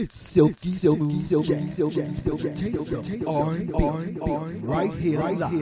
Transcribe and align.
It's 0.00 0.16
silky, 0.16 0.70
silky, 0.70 1.20
silky, 1.24 1.70
silky, 1.72 2.08
silky, 2.08 2.48
taste 2.54 2.90
of 2.90 3.28
R&B, 3.28 3.70
right 4.62 4.94
here, 4.94 5.20
live, 5.20 5.52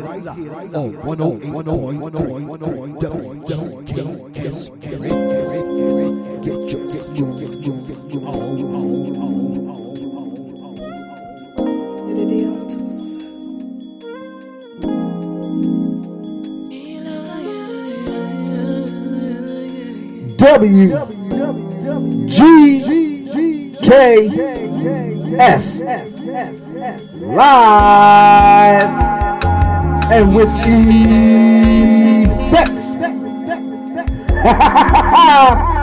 on 0.77 0.93
108.1 0.95 3.01
WKS 3.01 4.71
Radio. 5.03 6.15
Get 6.39 6.71
your, 6.71 6.87
get 6.87 7.19
your, 7.19 7.33
get 7.33 7.59
your, 7.67 7.79
get 7.83 8.15
your, 8.15 8.23
W 20.39 20.87
G 22.29 22.78
K 23.89 24.29
S 25.39 25.81
live 27.23 28.83
and 30.13 30.37
with 30.37 30.49
effects. 32.53 32.89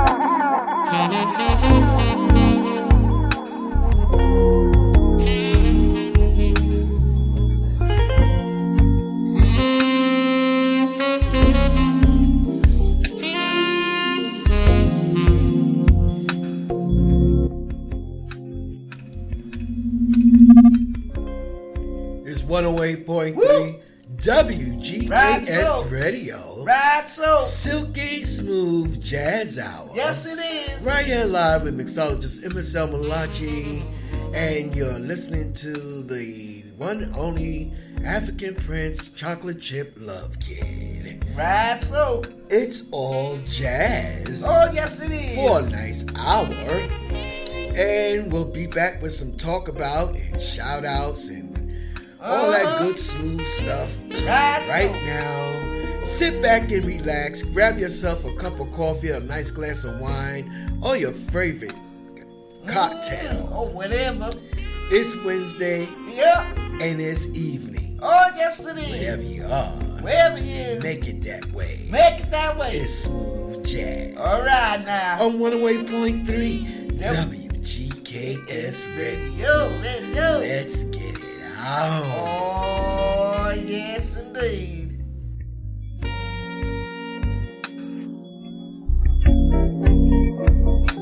Hour. 29.75 29.89
Yes, 29.93 30.25
it 30.25 30.39
is. 30.39 30.85
Right 30.85 31.05
here 31.05 31.25
live 31.25 31.63
with 31.63 31.77
mixologist 31.77 32.45
MSL 32.45 32.91
Malachi. 32.91 33.83
And 34.35 34.75
you're 34.75 34.99
listening 34.99 35.53
to 35.53 36.03
the 36.03 36.63
one 36.77 37.11
only 37.17 37.73
African 38.05 38.55
Prince 38.55 39.13
Chocolate 39.13 39.61
Chip 39.61 39.93
Love 39.99 40.37
Kid. 40.39 41.23
Right, 41.35 41.79
so. 41.81 42.23
It's 42.49 42.89
all 42.91 43.37
jazz. 43.45 44.43
Oh, 44.45 44.69
yes, 44.73 45.01
it 45.01 45.11
is. 45.11 45.35
For 45.35 45.67
a 45.67 45.69
nice 45.71 46.05
hour. 46.17 46.47
And 47.77 48.31
we'll 48.31 48.51
be 48.51 48.67
back 48.67 49.01
with 49.01 49.11
some 49.11 49.35
talk 49.37 49.67
about 49.67 50.15
and 50.15 50.41
shout 50.41 50.85
outs 50.85 51.29
and 51.29 51.53
all 52.21 52.51
that 52.51 52.65
Uh-huh. 52.65 52.85
good 52.85 52.97
smooth 52.97 53.45
stuff. 53.45 53.97
Right, 54.27 54.65
Right 54.69 54.91
now, 55.05 55.64
sit 56.05 56.41
back 56.41 56.71
and 56.71 56.85
relax. 56.85 57.43
Grab 57.43 57.77
yourself 57.77 58.25
a 58.25 58.33
cup 58.35 58.59
of 58.59 58.71
coffee, 58.71 59.09
a 59.11 59.19
nice 59.21 59.51
glass 59.51 59.83
of 59.85 59.99
wine, 59.99 60.79
or 60.83 60.95
your 60.97 61.11
favorite 61.11 61.73
cocktail. 62.67 63.49
Oh, 63.51 63.69
whatever. 63.69 64.29
It's 64.91 65.23
Wednesday 65.23 65.87
Yeah. 66.07 66.45
and 66.81 67.01
it's 67.01 67.35
evening. 67.35 67.99
Oh, 68.01 68.25
yes, 68.35 68.65
it 68.67 68.77
is. 68.77 68.91
Wherever 68.91 69.21
you 69.23 69.43
are, 69.45 70.01
Wherever 70.03 70.37
he 70.37 70.51
is. 70.51 70.83
make 70.83 71.07
it 71.07 71.23
that 71.23 71.51
way. 71.53 71.79
Make 71.89 72.19
it 72.21 72.29
that 72.31 72.55
way. 72.57 72.69
It's 72.71 72.93
smooth 72.93 73.65
jazz. 73.65 74.15
All 74.17 74.41
right, 74.41 74.83
now. 74.85 75.23
On 75.25 75.39
108.3 75.39 76.67
Yep. 76.93 77.01
WGKS 77.01 78.85
Radio. 78.95 79.69
Radio. 79.81 80.37
Let's 80.39 80.83
get 80.85 81.15
it 81.15 81.21
on. 81.67 82.01
Oh, 82.05 83.53
yes, 83.65 84.21
indeed. 84.21 84.74
To 90.35 90.94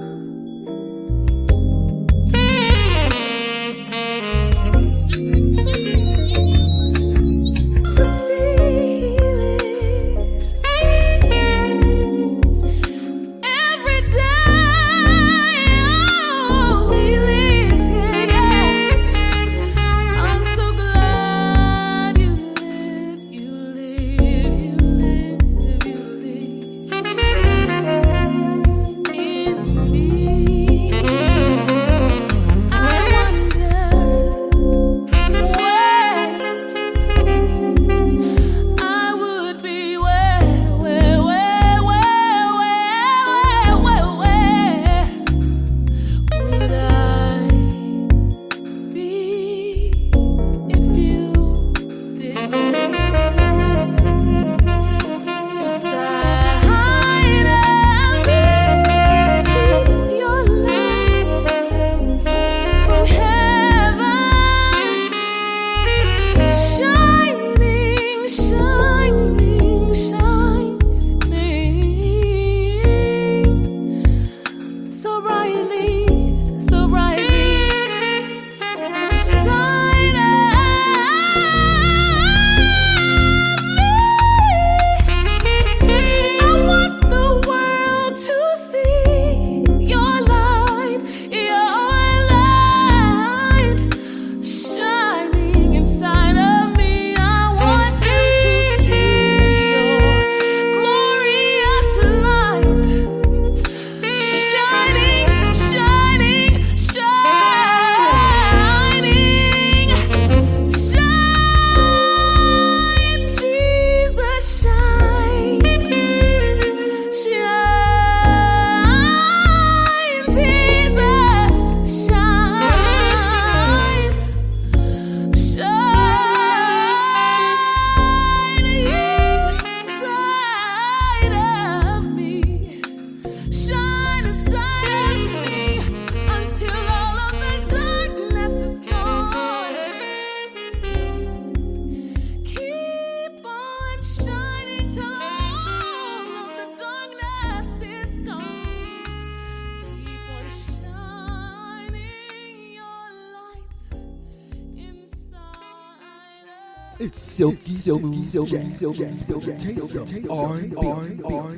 silky, 159.26 159.58
silky, 159.58 160.06
taste 160.06 160.30
of 160.30 160.40
R&B, 160.40 160.76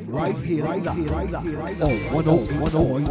right 0.07 0.35
here, 0.37 0.63
right 0.65 0.81
here, 0.89 1.09
right 1.09 1.29
here, 1.43 1.57
right 1.57 1.75
here, 1.75 2.13
on 2.13 2.25
101, 2.25 3.03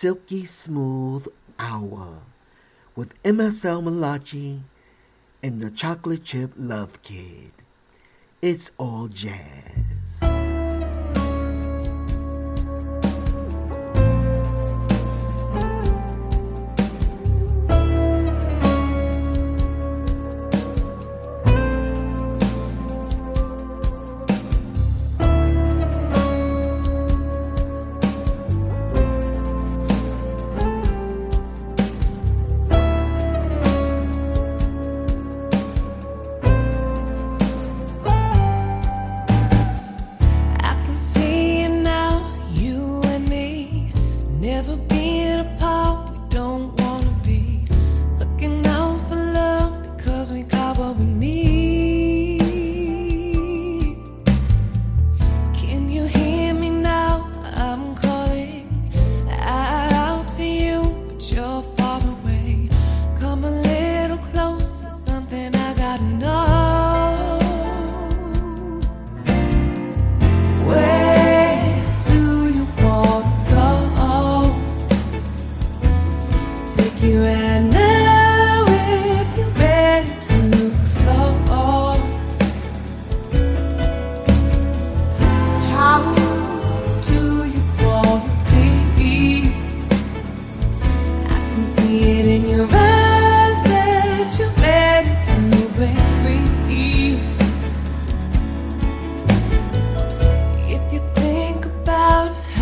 Silky 0.00 0.46
smooth 0.46 1.26
hour 1.58 2.18
with 2.94 3.20
MSL 3.24 3.82
Malachi 3.82 4.60
and 5.42 5.60
the 5.60 5.72
chocolate 5.72 6.22
chip 6.22 6.52
love 6.56 7.02
kid. 7.02 7.50
It's 8.40 8.70
all 8.78 9.08
jazz. 9.08 9.87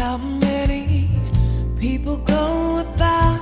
How 0.06 0.18
many 0.18 1.08
people 1.80 2.16
go 2.18 2.76
without 2.76 3.35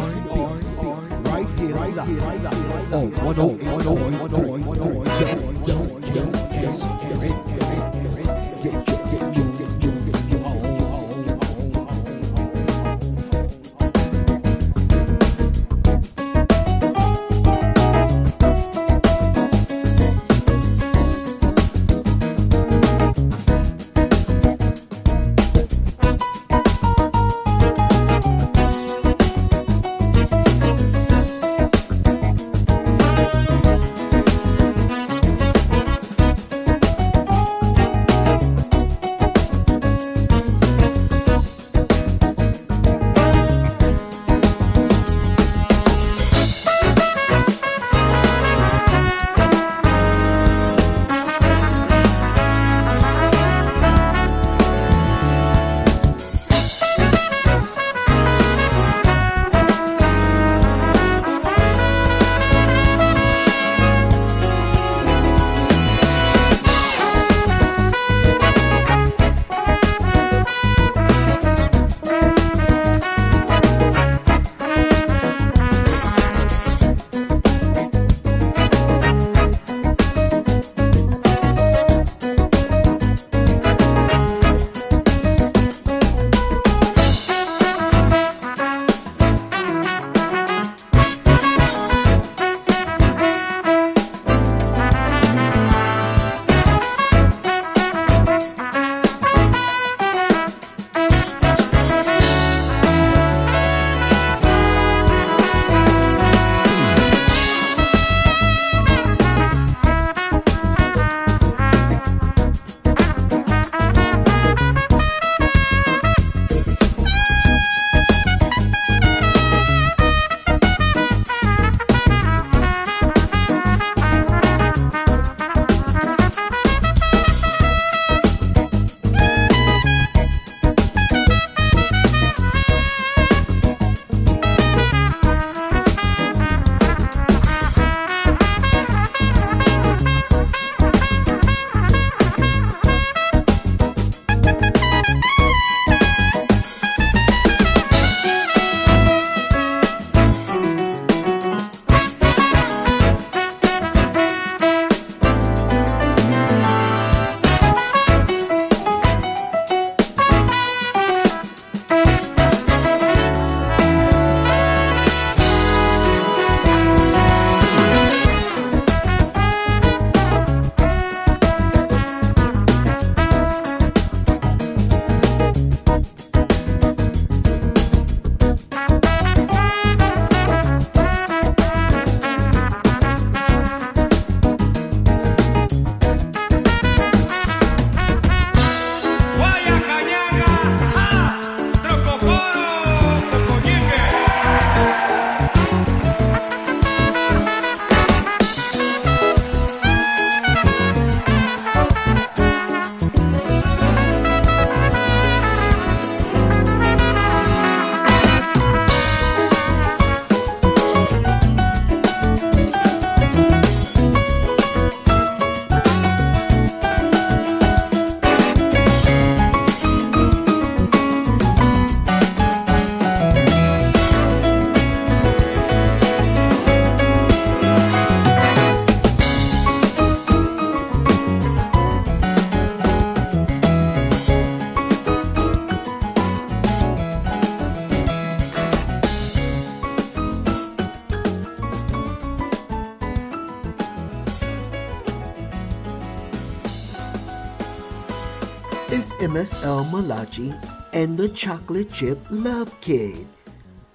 MSL 249.31 249.89
Malachi 249.91 250.53
and 250.91 251.17
the 251.17 251.29
Chocolate 251.29 251.89
Chip 251.93 252.19
Love 252.31 252.69
Kid 252.81 253.25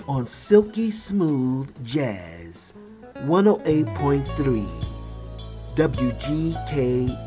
on 0.09 0.27
Silky 0.27 0.91
Smooth 0.91 1.69
Jazz 1.85 2.73
108.3 3.17 4.25
WGK. 5.75 7.26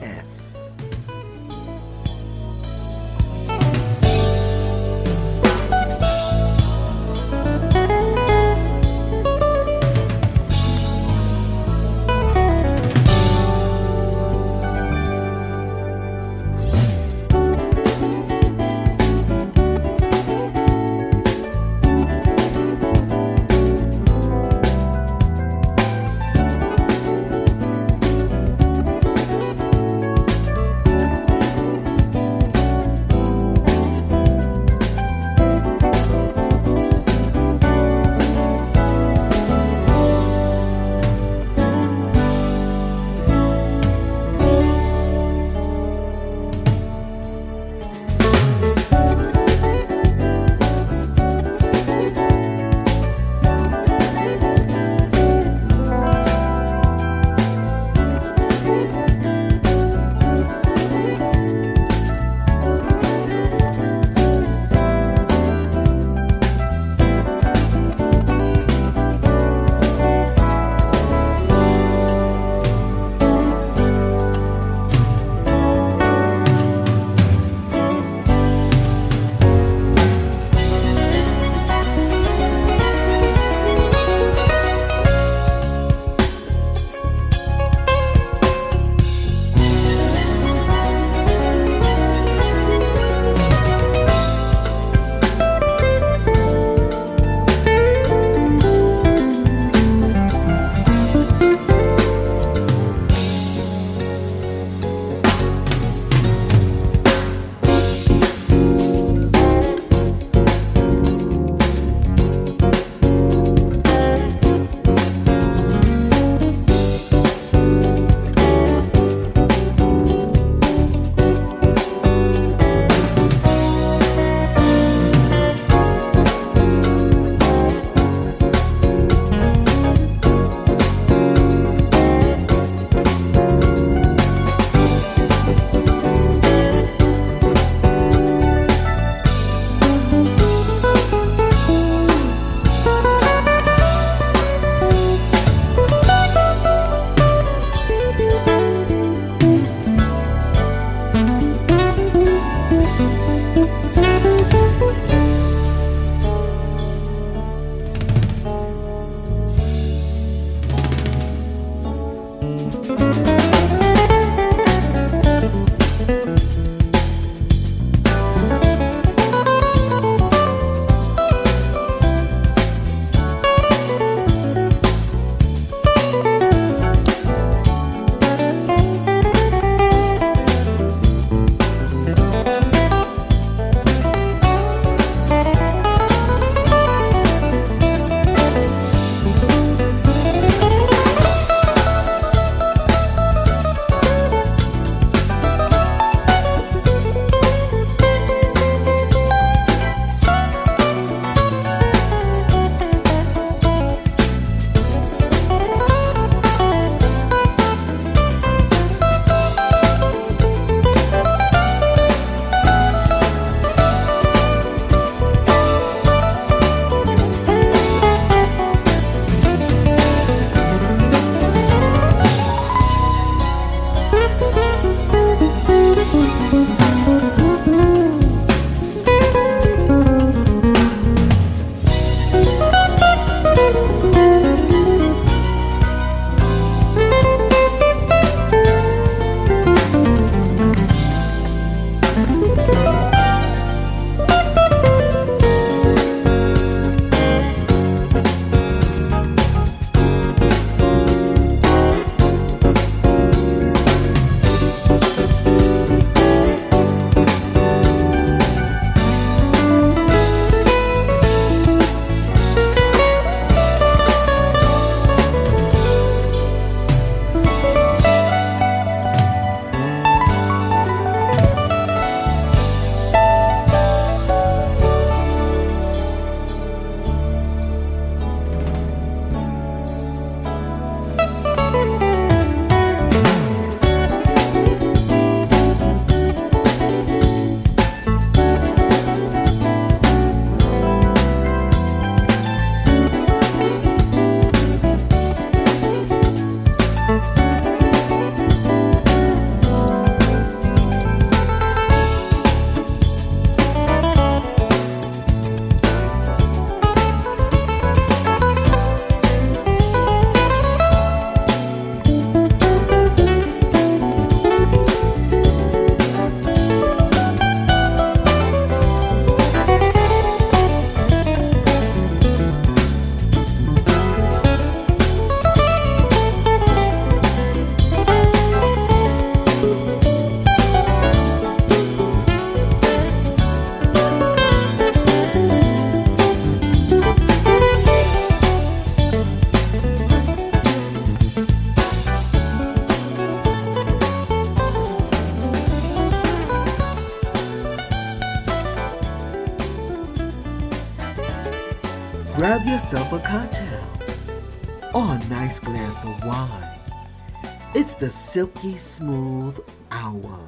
Silky 358.40 358.78
Smooth 358.78 359.60
Hour 359.92 360.40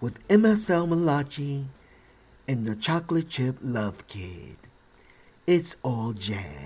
with 0.00 0.26
MSL 0.28 0.88
Malachi 0.88 1.66
and 2.48 2.64
the 2.66 2.74
Chocolate 2.74 3.28
Chip 3.28 3.58
Love 3.62 4.06
Kid. 4.08 4.56
It's 5.46 5.76
all 5.82 6.14
jazz. 6.14 6.61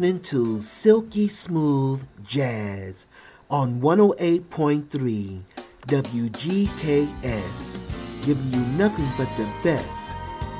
Listening 0.00 0.22
to 0.22 0.62
Silky 0.62 1.28
Smooth 1.28 2.00
Jazz 2.24 3.04
on 3.50 3.82
108.3 3.82 5.42
WGKS, 5.88 7.78
giving 8.24 8.50
you 8.50 8.66
nothing 8.78 9.06
but 9.18 9.28
the 9.36 9.46
best 9.62 9.86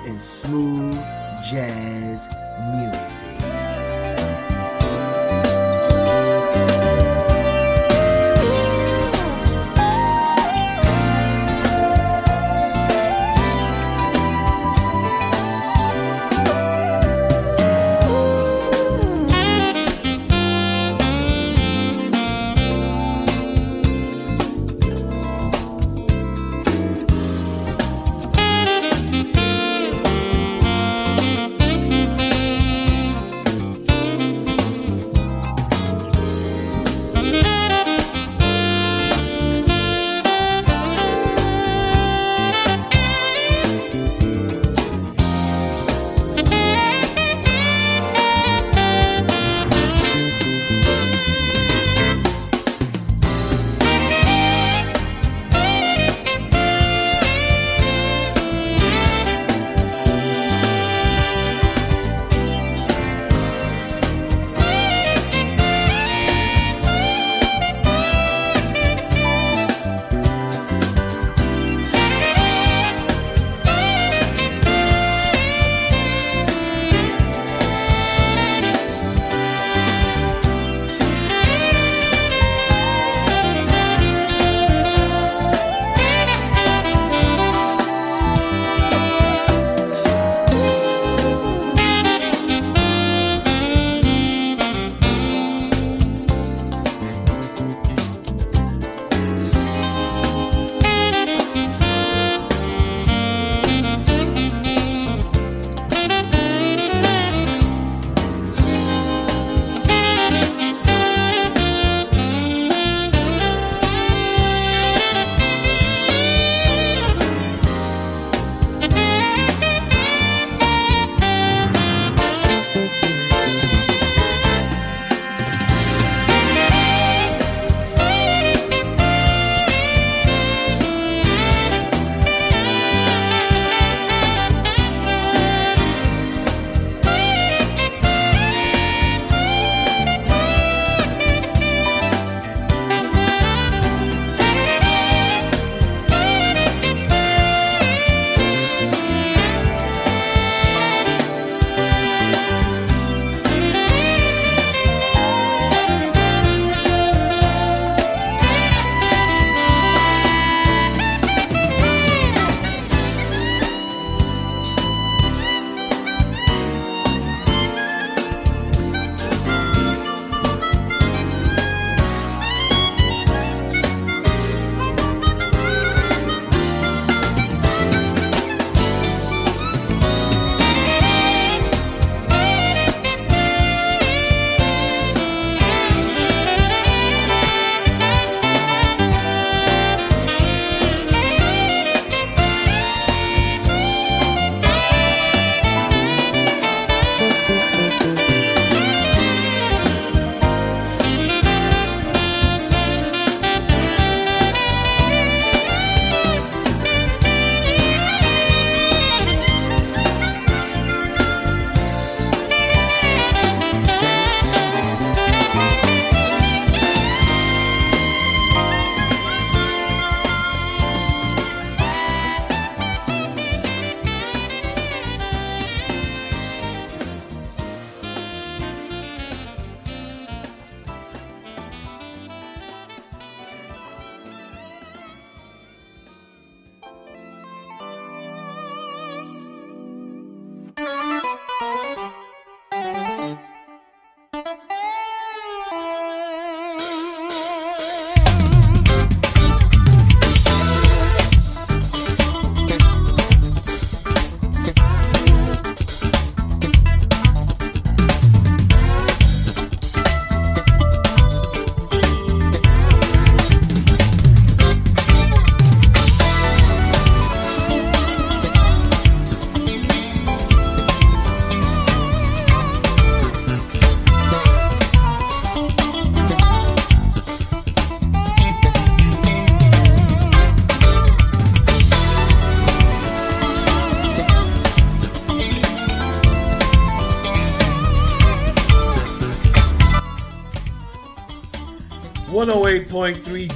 in 0.05 0.21
smooth 0.21 0.93
jazz 1.51 2.29
music. 2.75 3.20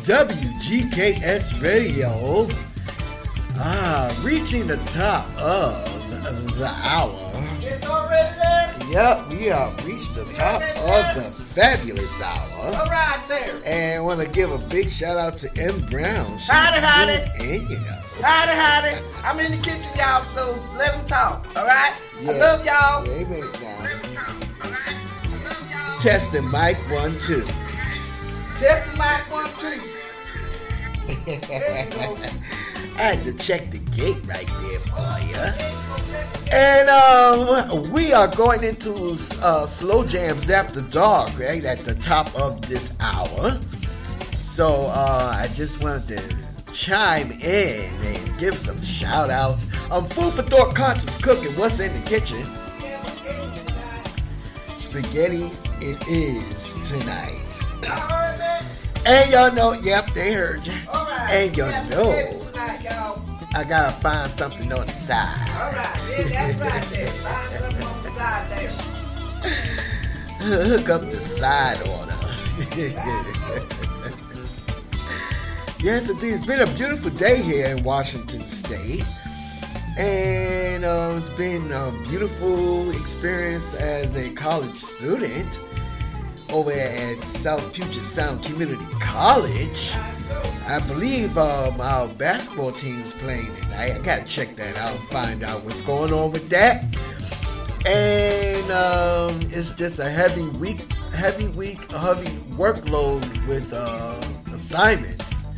WGKS 0.04 1.62
Radio. 1.62 2.46
Ah, 3.56 4.20
reaching 4.22 4.66
the 4.66 4.76
top 4.84 5.24
of 5.40 5.80
the 6.58 6.70
hour. 6.84 7.16
It's 7.62 7.86
already 7.86 8.36
there. 8.36 8.74
Yep, 8.92 9.28
we 9.30 9.44
have 9.46 9.86
reached 9.86 10.14
the 10.14 10.24
top 10.34 10.60
of 10.60 11.16
the 11.16 11.22
fabulous 11.32 12.20
hour. 12.20 12.76
All 12.76 12.86
right 12.90 13.24
there. 13.30 13.62
And 13.64 14.04
want 14.04 14.20
to 14.20 14.28
give 14.28 14.52
a 14.52 14.58
big 14.66 14.90
shout 14.90 15.16
out 15.16 15.38
to 15.38 15.48
M. 15.56 15.80
Brown. 15.88 16.36
She's 16.36 16.50
Howdy, 16.50 16.84
howdy. 16.84 17.12
And 17.40 17.70
you 17.70 17.76
know. 17.76 18.00
Howdy, 18.20 18.52
howdy. 18.52 19.00
I'm 19.24 19.40
in 19.40 19.52
the 19.52 19.56
kitchen, 19.56 19.90
y'all, 19.96 20.22
so 20.24 20.60
let 20.76 20.92
them 20.92 21.06
talk. 21.06 21.46
All 21.56 21.64
right. 21.64 21.98
Yeah. 22.20 22.32
I 22.32 22.38
love 22.40 22.66
y'all. 22.66 23.02
Wait 23.04 23.24
a 23.24 23.30
minute 23.30 23.58
now. 23.62 23.80
Let 23.80 24.02
them 24.02 24.12
talk. 24.12 24.66
All 24.66 24.70
right. 24.70 24.96
I 25.24 25.44
love 25.48 25.70
y'all. 25.72 25.98
Testing 25.98 26.44
mic 26.50 26.76
one, 26.90 27.16
two. 27.18 27.63
I 31.26 32.98
had 32.98 33.24
to 33.24 33.32
check 33.32 33.70
the 33.70 33.78
gate 33.96 34.20
right 34.26 34.46
there 34.46 34.80
for 34.80 35.18
you. 35.24 35.74
And 36.52 36.88
um, 36.90 37.92
we 37.92 38.12
are 38.12 38.28
going 38.28 38.62
into 38.62 39.16
uh, 39.42 39.64
slow 39.64 40.04
jams 40.04 40.50
after 40.50 40.82
dark, 40.82 41.30
right 41.38 41.64
at 41.64 41.78
the 41.78 41.94
top 41.94 42.34
of 42.38 42.60
this 42.68 42.98
hour. 43.00 43.58
So 44.34 44.90
uh, 44.90 45.38
I 45.40 45.48
just 45.54 45.82
wanted 45.82 46.08
to 46.08 46.72
chime 46.74 47.30
in 47.30 47.90
and 48.02 48.38
give 48.38 48.58
some 48.58 48.82
shout 48.82 49.30
outs. 49.30 49.72
Um, 49.90 50.04
food 50.04 50.34
for 50.34 50.42
thought, 50.42 50.74
conscious 50.74 51.16
cooking. 51.22 51.52
What's 51.52 51.80
in 51.80 51.94
the 51.94 52.06
kitchen? 52.06 52.44
Spaghetti. 54.76 55.50
It 55.80 56.06
is 56.06 56.88
tonight. 56.90 57.62
Y'all 57.82 57.92
heard 57.92 58.38
that? 58.40 58.64
And 59.06 59.30
y'all 59.30 59.54
know, 59.54 59.72
yep, 59.72 60.06
they 60.12 60.32
heard 60.32 60.66
you. 60.66 60.72
Right. 61.24 61.48
And 61.48 61.56
you 61.56 61.62
know, 61.62 61.70
tonight. 62.52 62.84
I 63.54 63.64
gotta 63.66 63.92
find 63.92 64.30
something 64.30 64.70
on 64.72 64.86
the 64.86 64.92
side. 64.92 65.48
All 65.56 65.72
right. 65.72 66.30
Yeah, 66.30 66.52
that's 66.52 66.60
right 66.60 66.82
there. 66.90 67.08
Find 67.08 67.50
something 67.50 67.86
on 67.86 68.02
the 68.02 68.10
side 68.10 68.50
there. 68.50 68.70
Hook 70.78 70.88
up 70.90 71.00
the 71.00 71.20
side 71.20 71.80
order. 71.80 72.14
yes, 75.82 76.10
indeed. 76.10 76.34
It's 76.34 76.46
been 76.46 76.60
a 76.60 76.66
beautiful 76.74 77.10
day 77.10 77.40
here 77.40 77.68
in 77.74 77.82
Washington 77.82 78.42
State. 78.42 79.04
And 79.96 80.84
uh, 80.84 81.14
it's 81.16 81.30
been 81.30 81.72
a 81.72 81.90
beautiful 82.10 82.90
experience 82.90 83.74
as 83.76 84.14
a 84.16 84.28
college 84.34 84.76
student 84.76 85.60
over 86.52 86.72
at 86.72 87.20
South 87.22 87.72
Puget 87.72 87.94
Sound 87.94 88.42
Community 88.42 88.84
College. 89.00 89.94
I 90.66 90.80
believe 90.88 91.36
um, 91.36 91.80
our 91.80 92.08
basketball 92.14 92.72
team 92.72 92.98
is 93.00 93.12
playing 93.12 93.54
tonight. 93.56 93.92
I 93.92 93.98
gotta 93.98 94.24
check 94.24 94.56
that 94.56 94.78
out, 94.78 94.96
find 95.10 95.44
out 95.44 95.62
what's 95.62 95.82
going 95.82 96.12
on 96.12 96.32
with 96.32 96.48
that. 96.48 96.84
And 97.86 98.70
um, 98.70 99.40
it's 99.50 99.76
just 99.76 99.98
a 99.98 100.08
heavy 100.08 100.48
week, 100.58 100.80
heavy 101.12 101.48
week, 101.48 101.90
heavy 101.92 102.30
workload 102.56 103.20
with 103.46 103.72
uh, 103.74 104.20
assignments. 104.52 105.48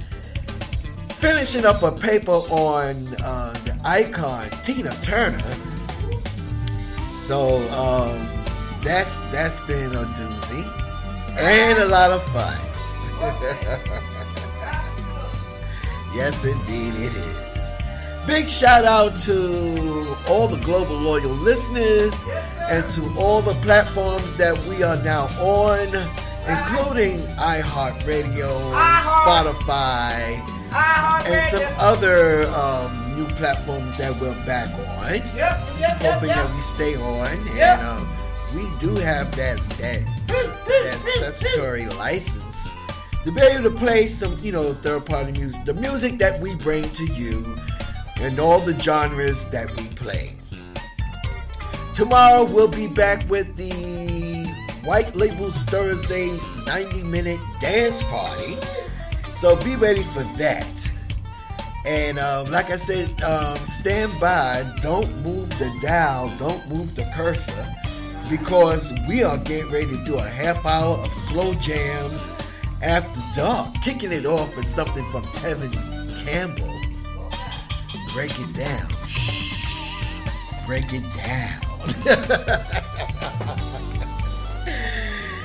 Finishing 1.15 1.65
up 1.65 1.83
a 1.83 1.93
paper 1.93 2.33
on 2.33 3.07
uh, 3.23 3.53
the 3.65 3.81
icon 3.85 4.51
Tina 4.65 4.91
Turner. 5.03 5.39
So 7.17 7.59
um, 7.73 8.29
that's 8.83 9.17
that's 9.31 9.65
been 9.67 9.93
a 9.93 10.05
doozy 10.15 10.76
and 11.39 11.79
a 11.79 11.87
lot 11.87 12.11
of 12.11 12.23
fun. 12.33 12.59
yes, 16.15 16.45
indeed, 16.45 16.95
it 16.95 17.13
is. 17.13 17.77
Big 18.27 18.49
shout 18.49 18.85
out 18.85 19.19
to 19.21 20.17
all 20.29 20.49
the 20.49 20.61
global 20.65 20.97
loyal 20.97 21.31
listeners 21.31 22.25
and 22.71 22.89
to 22.91 23.03
all 23.17 23.41
the 23.41 23.55
platforms 23.63 24.37
that 24.37 24.59
we 24.67 24.83
are 24.83 25.01
now 25.05 25.27
on, 25.39 25.87
including 26.49 27.19
iHeartRadio, 27.39 28.51
Spotify, 29.01 30.43
and 31.27 31.43
some 31.45 31.75
other 31.79 32.43
um, 32.49 33.15
new 33.17 33.27
platforms 33.37 33.97
that 33.99 34.13
we're 34.21 34.35
back 34.45 34.69
on. 34.99 35.13
Yep, 35.13 35.23
yep, 35.37 35.61
yep, 35.79 35.97
Hoping 36.03 36.29
yep. 36.29 36.37
that 36.39 36.53
we 36.53 36.61
stay 36.61 36.97
on, 36.97 37.31
and 37.59 37.83
um, 37.87 38.09
we 38.55 38.69
do 38.81 38.95
have 39.01 39.35
that 39.37 39.59
that 39.79 40.03
that 40.27 41.33
statutory 41.33 41.87
license 41.87 42.75
to 43.25 43.33
be 43.33 43.41
able 43.41 43.71
to 43.71 43.77
play 43.77 44.07
some, 44.07 44.37
you 44.39 44.53
know, 44.53 44.73
third 44.75 45.05
party 45.05 45.33
music, 45.33 45.65
the 45.65 45.75
music 45.75 46.19
that 46.19 46.41
we 46.41 46.55
bring 46.55 46.89
to 46.91 47.05
you, 47.07 47.45
and 48.21 48.39
all 48.39 48.61
the 48.61 48.79
genres 48.79 49.49
that 49.51 49.69
we 49.77 49.87
play. 49.89 50.31
Tomorrow 51.95 52.45
we'll 52.45 52.69
be 52.69 52.87
back 52.87 53.29
with 53.29 53.57
the 53.57 54.47
White 54.85 55.17
Labels 55.17 55.65
Thursday 55.65 56.37
90 56.67 57.03
minute 57.05 57.41
dance 57.61 58.03
party. 58.05 58.57
So 59.33 59.57
be 59.65 59.77
ready 59.77 60.03
for 60.03 60.23
that. 60.39 60.93
And 61.87 62.19
um, 62.19 62.51
like 62.51 62.71
I 62.71 62.77
said, 62.77 63.09
um, 63.23 63.57
stand 63.59 64.13
by. 64.21 64.65
Don't 64.83 65.11
move 65.23 65.49
the 65.59 65.73
dial. 65.83 66.33
Don't 66.39 66.69
move 66.69 66.95
the 66.95 67.11
cursor. 67.15 67.67
Because 68.29 68.93
we 69.09 69.23
are 69.23 69.39
getting 69.39 69.71
ready 69.71 69.87
to 69.87 70.05
do 70.05 70.17
a 70.17 70.23
half 70.23 70.67
hour 70.67 70.97
of 70.99 71.15
slow 71.15 71.55
jams 71.55 72.29
after 72.83 73.21
dark. 73.41 73.73
Kicking 73.85 74.11
it 74.11 74.27
off 74.27 74.57
with 74.57 74.67
something 74.67 75.05
from 75.13 75.23
Tevin 75.23 75.73
Campbell. 76.25 76.73
Break 78.13 78.33
it 78.33 78.53
down. 78.55 78.89
Shh. 79.07 80.67
Break 80.67 80.87
it 80.93 81.05
down. 81.15 81.61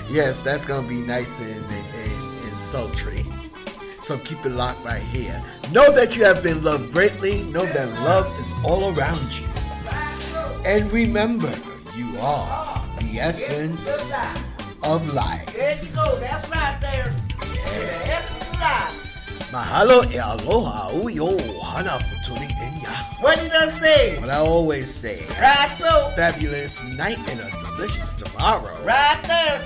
yes, 0.09 0.41
that's 0.41 0.65
going 0.65 0.83
to 0.83 0.89
be 0.89 1.01
nice 1.01 1.39
and, 1.39 1.63
and, 1.63 1.73
and 1.73 2.57
sultry. 2.57 3.23
So 4.01 4.17
keep 4.17 4.43
it 4.43 4.53
locked 4.53 4.83
right 4.83 5.01
here. 5.03 5.39
Know 5.71 5.91
that 5.91 6.17
you 6.17 6.23
have 6.23 6.41
been 6.41 6.63
loved 6.63 6.91
greatly. 6.91 7.43
Know 7.43 7.65
that 7.65 8.01
love 8.01 8.25
is 8.39 8.51
all 8.65 8.97
around 8.97 9.39
you. 9.39 9.45
And 10.65 10.91
remember, 10.91 11.53
the 12.21 13.19
essence 13.19 14.13
of 14.83 15.13
life. 15.13 15.45
There 15.53 15.75
you 15.83 15.89
go. 15.95 16.19
That's 16.19 16.47
right 16.49 16.77
there. 16.79 17.05
The 17.39 18.11
essence 18.13 18.51
of 18.53 18.59
life. 18.59 18.97
Mahalo 19.51 20.05
e 20.13 20.17
aloha 20.19 20.91
uyo 20.93 21.37
hana 21.61 21.99
futuri 21.99 22.47
enya. 22.47 23.21
What 23.21 23.39
did 23.39 23.51
I 23.53 23.67
say? 23.69 24.19
What 24.21 24.29
I 24.29 24.37
always 24.37 24.89
say. 24.93 25.17
Right 25.41 25.73
so. 25.73 26.11
Fabulous 26.15 26.83
night 26.89 27.17
and 27.31 27.39
a 27.39 27.49
delicious 27.59 28.13
tomorrow. 28.13 28.71
Right 28.85 29.19
there. 29.27 29.61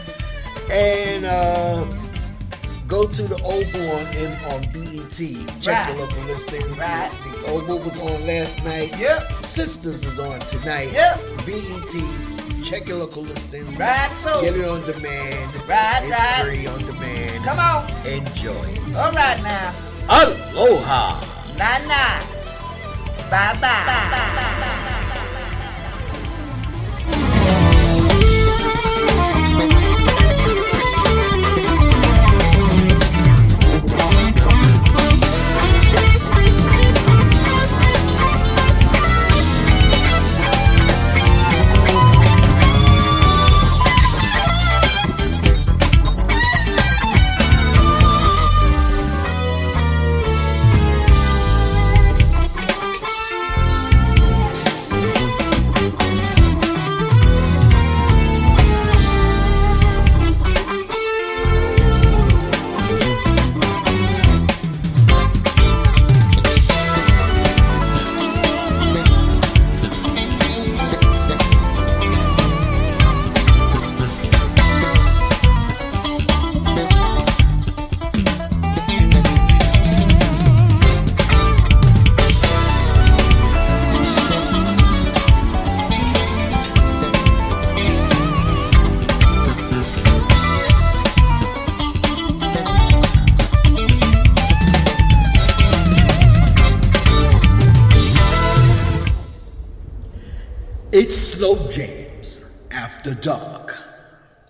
And 0.71 1.25
uh, 1.25 1.85
go 2.87 3.05
to 3.07 3.21
the 3.27 3.35
Oval 3.43 3.91
on 3.97 4.05
M 4.15 4.33
on 4.53 4.61
BET. 4.71 5.61
Check 5.61 5.75
Right. 5.75 5.93
the 5.93 5.99
local 5.99 6.23
listings. 6.23 6.79
Right. 6.79 7.11
The 7.43 7.51
Oval 7.51 7.79
was 7.79 7.99
on 8.01 8.25
last 8.25 8.63
night. 8.63 8.97
Yep. 8.97 9.21
Sistas 9.43 10.03
is 10.07 10.19
on 10.19 10.39
tonight. 10.39 10.91
Yep. 10.93 11.19
BET. 11.45 12.34
Check 12.65 12.87
your 12.87 12.97
local 12.97 13.21
listings. 13.21 13.77
Right 13.77 14.09
so. 14.13 14.41
Get 14.41 14.55
it 14.55 14.65
on 14.65 14.81
demand. 14.81 15.55
Right, 15.69 15.99
It's 16.01 16.11
right. 16.11 16.41
free 16.43 16.65
on 16.65 16.79
demand. 16.79 17.43
Come 17.45 17.59
on. 17.59 17.87
Enjoy 18.07 18.51
it. 18.51 18.97
All 18.97 19.11
right 19.11 19.39
now. 19.43 19.71
Aloha. 20.09 21.21
Nah, 21.59 21.77
nah. 21.85 22.35
Bye 23.29 24.91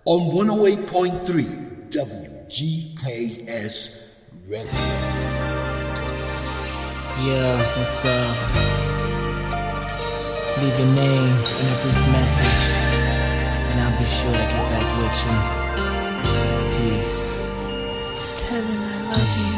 on 0.06 0.30
108.3 0.30 1.90
WGKS 2.46 3.74
Radio. 4.48 4.86
Yeah, 7.26 7.58
what's 7.76 8.04
up? 8.06 8.36
Leave 10.62 10.78
your 10.78 10.92
name 10.94 11.36
and 11.58 11.68
a 11.68 11.76
brief 11.82 12.02
message, 12.14 12.62
and 13.66 13.80
I'll 13.80 13.98
be 13.98 14.06
sure 14.06 14.30
to 14.30 14.46
get 14.46 14.64
back 14.70 14.88
with 14.96 15.18
you. 15.26 15.38
Peace. 16.70 17.42
Tell 18.38 18.62
him 18.62 18.82
I 18.82 18.96
love 19.10 19.32
you. 19.42 19.54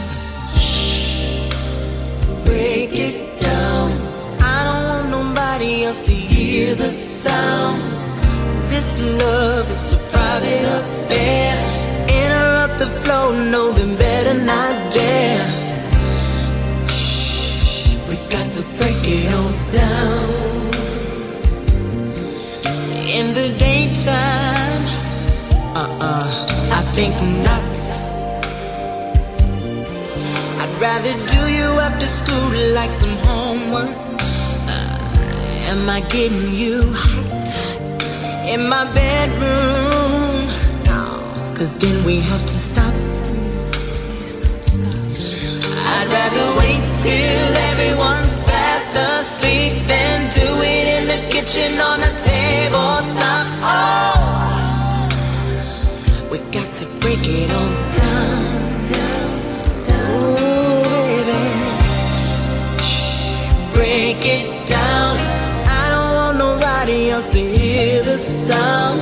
Break 2.47 2.91
it 2.95 3.17
down. 3.39 3.93
I 4.41 4.65
don't 4.65 4.85
want 4.89 5.07
nobody 5.11 5.85
else 5.85 6.01
to 6.01 6.11
hear 6.11 6.75
the 6.75 6.91
sounds. 6.91 7.93
This 8.71 8.99
love 9.19 9.69
is 9.71 9.93
a 9.93 10.08
private 10.19 10.67
affair. 10.79 11.51
Interrupt 12.21 12.77
the 12.83 12.91
flow, 13.03 13.27
know 13.53 13.69
them 13.79 13.93
better 13.97 14.35
not 14.53 14.75
dare. 14.97 15.49
Shh, 16.89 17.95
we 18.09 18.15
got 18.35 18.47
to 18.57 18.63
break 18.79 19.01
it 19.17 19.31
on 19.41 19.53
down. 19.81 20.29
In 23.19 23.27
the 23.39 23.49
daytime, 23.67 24.85
uh-uh, 25.83 26.27
I 26.79 26.83
think 26.97 27.15
not. 27.49 27.75
I'd 30.61 30.75
rather 30.87 31.15
do 31.35 31.41
you 31.59 31.69
after 31.87 32.09
school 32.19 32.51
like 32.79 32.93
some 33.03 33.17
homework. 33.29 33.97
Uh, 34.73 35.73
am 35.73 35.83
I 35.97 36.01
getting 36.17 36.53
you 36.63 36.77
hot 37.03 37.88
in 38.49 38.69
my 38.69 38.85
bedroom? 38.95 40.49
Cause 41.55 41.77
then 41.77 42.05
we 42.05 42.21
have 42.21 42.43
to 42.43 42.49
stop. 42.49 42.95
I'd 45.97 46.09
rather 46.09 46.59
wait 46.61 46.83
till 47.03 47.57
everyone's 47.73 48.39
fast 48.39 48.95
asleep 48.95 49.75
than 49.89 50.31
do 50.33 50.49
it 50.63 50.87
in 50.97 51.09
the 51.13 51.21
kitchen 51.33 51.81
on 51.81 52.01
a 52.01 52.13
tabletop. 52.29 53.47
Oh, 53.75 55.09
we 56.31 56.39
got 56.53 56.71
to 56.81 56.87
break 57.01 57.23
it 57.23 57.51
on 57.51 57.73
down. 57.99 58.47
Ooh, 59.91 61.25
baby. 61.27 61.69
Break 63.75 64.25
it 64.25 64.58
else 67.11 67.29
to 67.29 67.39
hear 67.39 68.03
the 68.03 68.19
sound. 68.19 69.01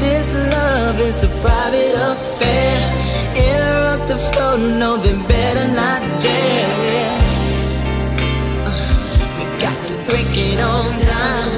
This 0.00 0.34
love 0.52 1.00
is 1.00 1.24
a 1.24 1.28
private 1.40 1.94
affair. 1.94 2.76
Interrupt 3.36 4.08
the 4.08 4.16
flow, 4.16 4.56
no, 4.78 4.96
then 4.96 5.20
better 5.26 5.66
not 5.72 6.02
dare. 6.20 7.18
We 9.38 9.44
got 9.64 9.78
to 9.88 9.94
break 10.08 10.30
it 10.48 10.60
on 10.60 10.90
down. 11.14 11.50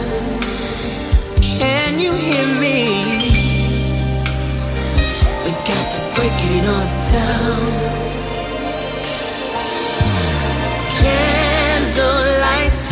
Can 1.41 1.99
you 1.99 2.13
hear 2.13 2.47
me? 2.65 2.79
We 5.45 5.51
got 5.73 5.87
to 5.97 6.01
break 6.17 6.39
it 6.55 6.65
on 6.77 6.87
down. 7.17 7.63
Candlelight, 11.01 12.83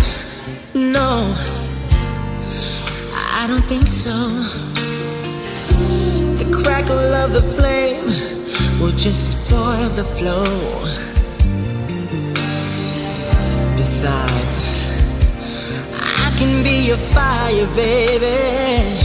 no, 0.75 1.11
I 3.47 3.49
don't 3.49 3.63
think 3.63 3.87
so. 3.87 4.11
The 6.35 6.51
crackle 6.51 7.15
of 7.23 7.33
the 7.33 7.43
flame 7.43 8.07
will 8.81 8.91
just 8.91 9.47
spoil 9.47 9.89
the 9.91 10.03
flow. 10.03 10.51
Besides, 13.77 14.67
I 15.95 16.35
can 16.37 16.65
be 16.65 16.89
your 16.89 16.97
fire, 16.97 17.69
baby. 17.77 18.99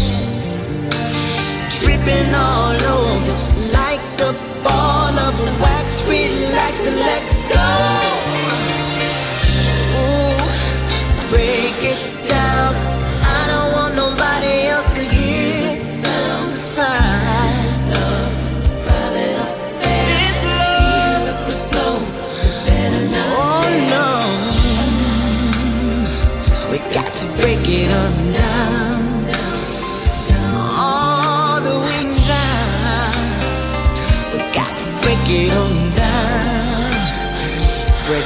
Dripping 1.78 2.34
all 2.34 2.82
over 2.98 3.36
like 3.78 4.02
a 4.26 4.34
ball 4.64 5.20
of 5.28 5.62
wax. 5.62 6.02
Relax 6.10 6.88
and 6.89 6.98
let 6.98 7.24
go. 7.54 7.70
Ooh, 10.02 11.30
break 11.30 11.78
it 11.94 12.11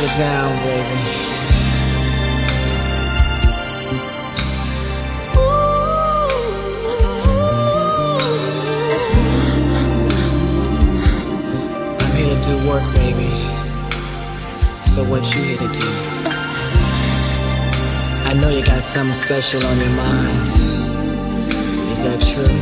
it 0.05 0.17
down, 0.17 0.51
baby. 0.63 0.99
I'm 12.01 12.13
here 12.15 12.35
to 12.35 12.41
do 12.43 12.55
work, 12.69 12.85
baby. 12.93 13.31
So 14.83 15.03
what 15.09 15.23
you 15.33 15.41
here 15.41 15.57
to 15.57 15.69
do? 15.73 15.89
I 18.29 18.33
know 18.39 18.49
you 18.49 18.63
got 18.65 18.81
something 18.81 19.13
special 19.13 19.65
on 19.65 19.77
your 19.77 19.89
mind. 19.89 20.47
Is 21.89 22.03
that 22.03 22.19
true? 22.21 22.57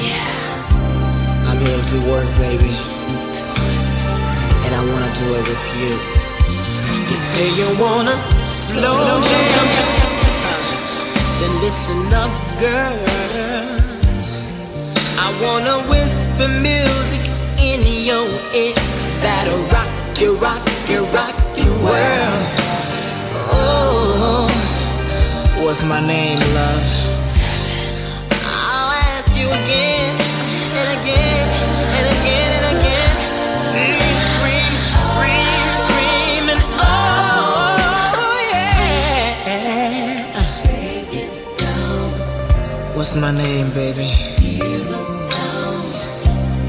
Yeah. 0.00 1.48
I'm 1.48 1.58
here 1.58 1.76
to 1.76 1.86
do 1.92 2.00
work, 2.10 2.28
baby. 2.38 2.76
And 4.64 4.74
I 4.74 4.82
wanna 4.90 5.12
do 5.14 5.34
it 5.34 5.48
with 5.48 5.64
you. 5.80 6.19
Say 7.20 7.48
you 7.54 7.68
wanna 7.78 8.16
slow 8.46 9.20
jam. 9.28 9.68
Then 11.38 11.60
listen 11.60 12.14
up, 12.14 12.32
girl. 12.58 12.98
I 15.26 15.28
wanna 15.42 15.76
whisper 15.90 16.48
music 16.48 17.22
in 17.60 17.80
your 18.08 18.26
ear 18.56 18.74
that'll 19.20 19.64
rock 19.74 19.92
you, 20.18 20.34
rock 20.36 20.64
you, 20.88 21.04
rock 21.16 21.36
your 21.56 21.76
world. 21.84 22.46
Oh, 23.52 24.48
what's 25.62 25.84
my 25.84 26.00
name, 26.00 26.38
love? 26.54 26.99
What's 43.00 43.16
my 43.16 43.32
name, 43.32 43.70
baby? 43.70 44.12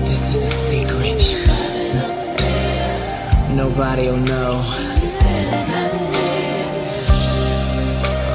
This 0.08 0.24
is 0.34 0.44
a 0.48 0.54
secret. 0.72 1.18
Nobody'll 3.54 4.16
know. 4.16 4.64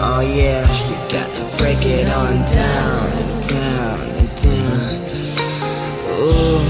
Oh 0.05 0.20
yeah, 0.20 0.61
you 0.90 0.97
got 1.11 1.32
to 1.36 1.44
break 1.57 1.86
it 1.86 2.07
on 2.12 2.44
down 2.44 3.12
and 3.16 3.42
down 3.49 4.01
and 4.20 4.30
down. 4.44 4.92
Ooh, 6.20 6.61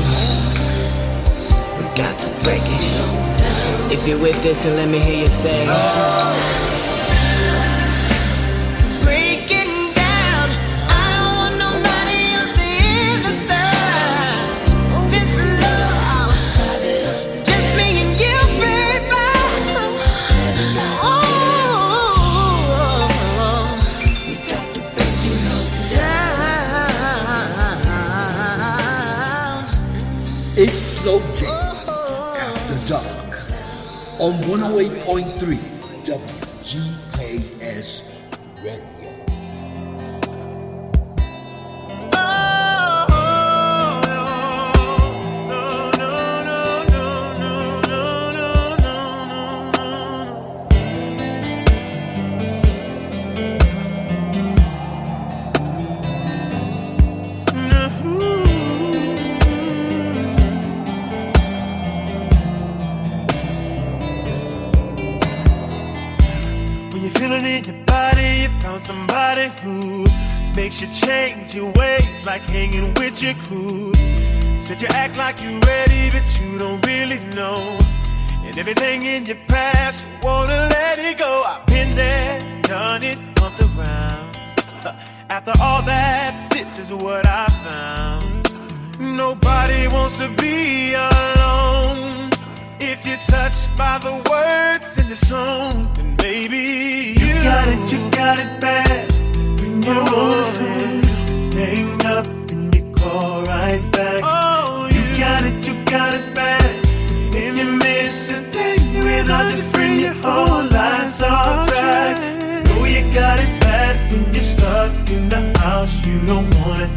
we 1.76 1.82
got 1.98 2.16
to 2.20 2.30
break 2.44 2.62
it. 2.62 3.92
If 3.92 4.06
you're 4.06 4.22
with 4.22 4.40
this, 4.44 4.64
and 4.64 4.76
let 4.76 4.88
me 4.88 5.00
hear 5.00 5.22
you 5.22 5.26
say. 5.26 6.75
On 34.26 34.32
108.3 34.42 35.56
WGKS 36.02 36.35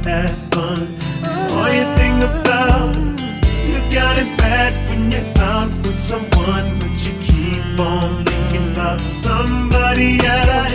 have 0.09 0.37
fun. 0.53 0.79
That's 1.21 1.53
all 1.53 1.71
you 1.77 1.85
think 1.99 2.19
about. 2.23 2.95
You 3.69 3.77
got 3.93 4.17
it 4.17 4.29
bad 4.41 4.71
when 4.89 5.11
you're 5.11 5.31
out 5.51 5.69
with 5.85 5.99
someone, 5.99 6.67
but 6.79 6.95
you 7.05 7.13
keep 7.29 7.79
on 7.79 8.25
thinking 8.25 8.71
about 8.71 8.99
somebody 9.01 10.19
else. 10.25 10.73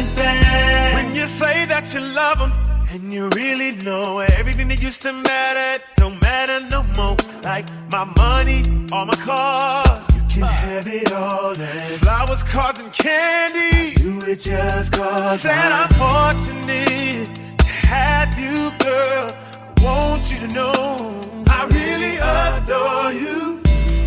When 0.96 1.14
you 1.14 1.26
say 1.26 1.66
that 1.66 1.92
you 1.92 2.00
love 2.00 2.38
them, 2.38 2.52
and 2.92 3.12
you 3.12 3.28
really 3.30 3.72
know 3.84 4.20
everything 4.20 4.68
that 4.68 4.80
used 4.80 5.02
to 5.02 5.12
matter 5.12 5.82
don't 5.96 6.20
matter 6.22 6.58
no 6.74 6.84
more. 6.96 7.16
Like 7.42 7.66
my 7.90 8.04
money, 8.16 8.62
all 8.92 9.06
my 9.06 9.16
cars, 9.16 10.36
you 10.36 10.42
can 10.42 10.42
have 10.42 10.86
it 10.86 11.12
all. 11.12 11.58
And 11.58 12.00
flowers, 12.02 12.42
cards, 12.44 12.78
and 12.78 12.92
candy, 12.92 14.00
you 14.00 14.20
it 14.32 14.40
just 14.40 14.92
cause. 14.92 15.40
Said 15.40 15.72
I'm 15.72 15.90
fortunate 16.02 17.53
have 17.86 18.38
you, 18.38 18.70
girl. 18.78 19.28
I 19.76 19.84
want 19.84 20.32
you 20.32 20.38
to 20.46 20.48
know 20.54 21.20
I 21.48 21.66
really 21.66 22.16
adore 22.16 23.12
you. 23.12 23.60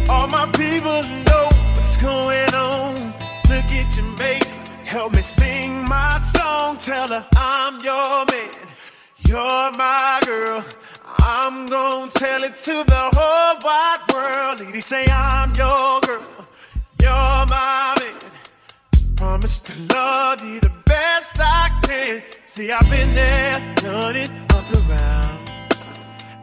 All 0.10 0.28
my 0.28 0.46
people 0.54 1.02
know 1.28 1.48
what's 1.76 1.98
going 1.98 2.54
on. 2.54 2.96
Look 3.50 3.70
at 3.72 3.96
your 3.96 4.06
mate, 4.18 4.48
help 4.86 5.16
me 5.16 5.22
sing 5.22 5.84
my 5.86 6.18
song. 6.18 6.78
Tell 6.78 7.08
her 7.10 7.26
I'm 7.36 7.80
your 7.82 8.26
man, 8.26 8.52
you're 9.28 9.72
my 9.78 10.22
girl. 10.26 10.64
I'm 11.20 11.66
gonna 11.68 12.12
tell 12.12 12.44
it 12.44 12.56
to 12.58 12.84
the 12.84 13.10
whole 13.16 13.60
wide 13.64 14.04
world. 14.14 14.62
Lady, 14.62 14.82
say 14.82 15.06
I'm 15.12 15.54
your 15.56 16.02
girl, 16.02 16.22
you're 17.02 17.46
my 17.48 17.96
man. 18.00 18.32
Promise 19.18 19.60
to 19.62 19.74
love 19.96 20.44
you 20.44 20.60
the 20.60 20.72
best 20.86 21.38
I 21.40 21.72
can. 21.82 22.22
See, 22.46 22.72
I've 22.72 22.88
been 22.90 23.14
there, 23.16 23.60
done 23.78 24.16
it, 24.16 24.32
up 24.54 24.64
around. 24.88 25.50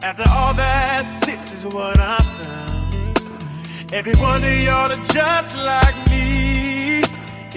After 0.03 0.25
all 0.29 0.53
that, 0.55 1.05
this 1.25 1.53
is 1.53 1.63
what 1.73 1.97
I 1.99 2.17
found. 2.17 3.93
Every 3.93 4.13
one 4.15 4.43
of 4.43 4.63
y'all 4.63 4.91
are 4.91 5.05
just 5.05 5.57
like 5.63 5.95
me. 6.11 6.99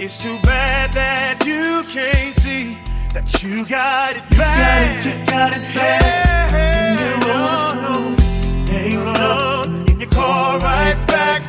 It's 0.01 0.23
too 0.23 0.37
bad 0.43 0.93
that 0.93 1.45
you 1.45 1.83
can't 1.91 2.33
see 2.33 2.77
that 3.13 3.43
you 3.43 3.65
got 3.65 4.15
it 4.15 4.23
bad. 4.37 5.05
You 5.05 5.11
got 5.25 5.51
it, 5.51 5.59
you 5.59 5.65
got 5.65 5.69
it 5.69 5.75
bad. 5.75 6.99
On 7.27 7.75
the 7.75 7.83
phone, 7.83 8.67
hang 8.67 8.95
up, 8.95 9.67
and 9.67 10.01
you 10.01 10.07
call 10.07 10.59
right 10.59 10.95
back. 11.07 11.41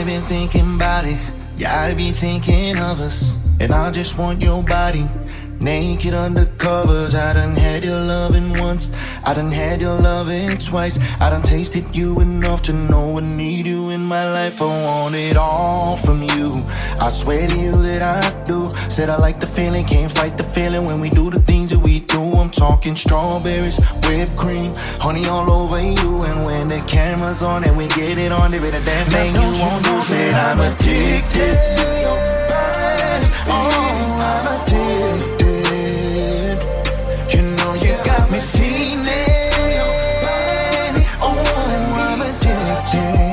I've 0.00 0.06
been 0.06 0.22
thinking 0.22 0.76
about 0.76 1.04
it. 1.04 1.20
Yeah, 1.58 1.78
I've 1.78 1.98
been 1.98 2.14
thinking 2.14 2.78
of 2.78 3.00
us. 3.00 3.38
And 3.60 3.70
I 3.70 3.90
just 3.90 4.16
want 4.16 4.40
your 4.40 4.62
body. 4.62 5.06
Naked 5.60 6.14
under 6.14 6.46
covers. 6.56 7.14
I 7.14 7.34
done 7.34 7.54
had 7.54 7.84
your 7.84 8.00
loving 8.00 8.58
once. 8.58 8.90
I 9.22 9.34
done 9.34 9.52
had 9.52 9.82
your 9.82 10.00
loving 10.00 10.56
twice. 10.56 10.98
I 11.20 11.28
done 11.28 11.42
tasted 11.42 11.94
you 11.94 12.18
enough 12.20 12.62
to 12.62 12.72
know 12.72 13.18
I 13.18 13.20
need 13.20 13.66
you 13.66 13.90
in 13.90 14.02
my 14.02 14.24
life. 14.32 14.62
I 14.62 14.64
want 14.64 15.16
it 15.16 15.36
all 15.36 15.98
from 15.98 16.22
you. 16.22 16.64
I 16.98 17.10
swear 17.10 17.46
to 17.46 17.54
you 17.54 17.72
that 17.72 18.00
I 18.00 18.44
do. 18.44 18.70
Said 18.88 19.10
I 19.10 19.18
like 19.18 19.38
the 19.38 19.46
feeling, 19.46 19.84
can't 19.84 20.10
fight 20.10 20.38
the 20.38 20.44
feeling 20.44 20.86
when 20.86 21.00
we 21.00 21.10
do 21.10 21.28
the 21.28 21.42
things 21.42 21.68
that 21.68 21.78
we 21.78 21.99
do. 22.20 22.36
I'm 22.38 22.50
talking 22.50 22.94
strawberries, 22.94 23.78
whipped 24.04 24.36
cream, 24.36 24.72
honey 24.98 25.26
all 25.26 25.50
over 25.50 25.80
you. 25.80 26.22
And 26.22 26.44
when 26.44 26.68
the 26.68 26.80
camera's 26.86 27.42
on 27.42 27.64
and 27.64 27.76
we 27.76 27.88
get 27.88 28.18
it 28.18 28.32
on, 28.32 28.50
there 28.50 28.64
ain't 28.64 28.74
a 28.74 28.84
damn 28.84 29.06
thing 29.10 29.34
you 29.34 29.40
won't 29.40 29.84
do. 29.84 30.02
Said 30.02 30.34
I'm 30.34 30.60
addicted 30.60 31.56
to 31.76 31.86
your 32.04 32.18
body. 32.50 33.26
Oh, 33.46 33.58
I'm 34.30 34.46
addicted. 34.56 35.48
You 37.34 37.42
know 37.56 37.72
you 37.74 37.94
got 38.04 38.30
me 38.30 38.40
feeling. 38.40 38.98
Oh, 41.22 41.38
I'm 41.94 42.20
addicted. 42.20 43.29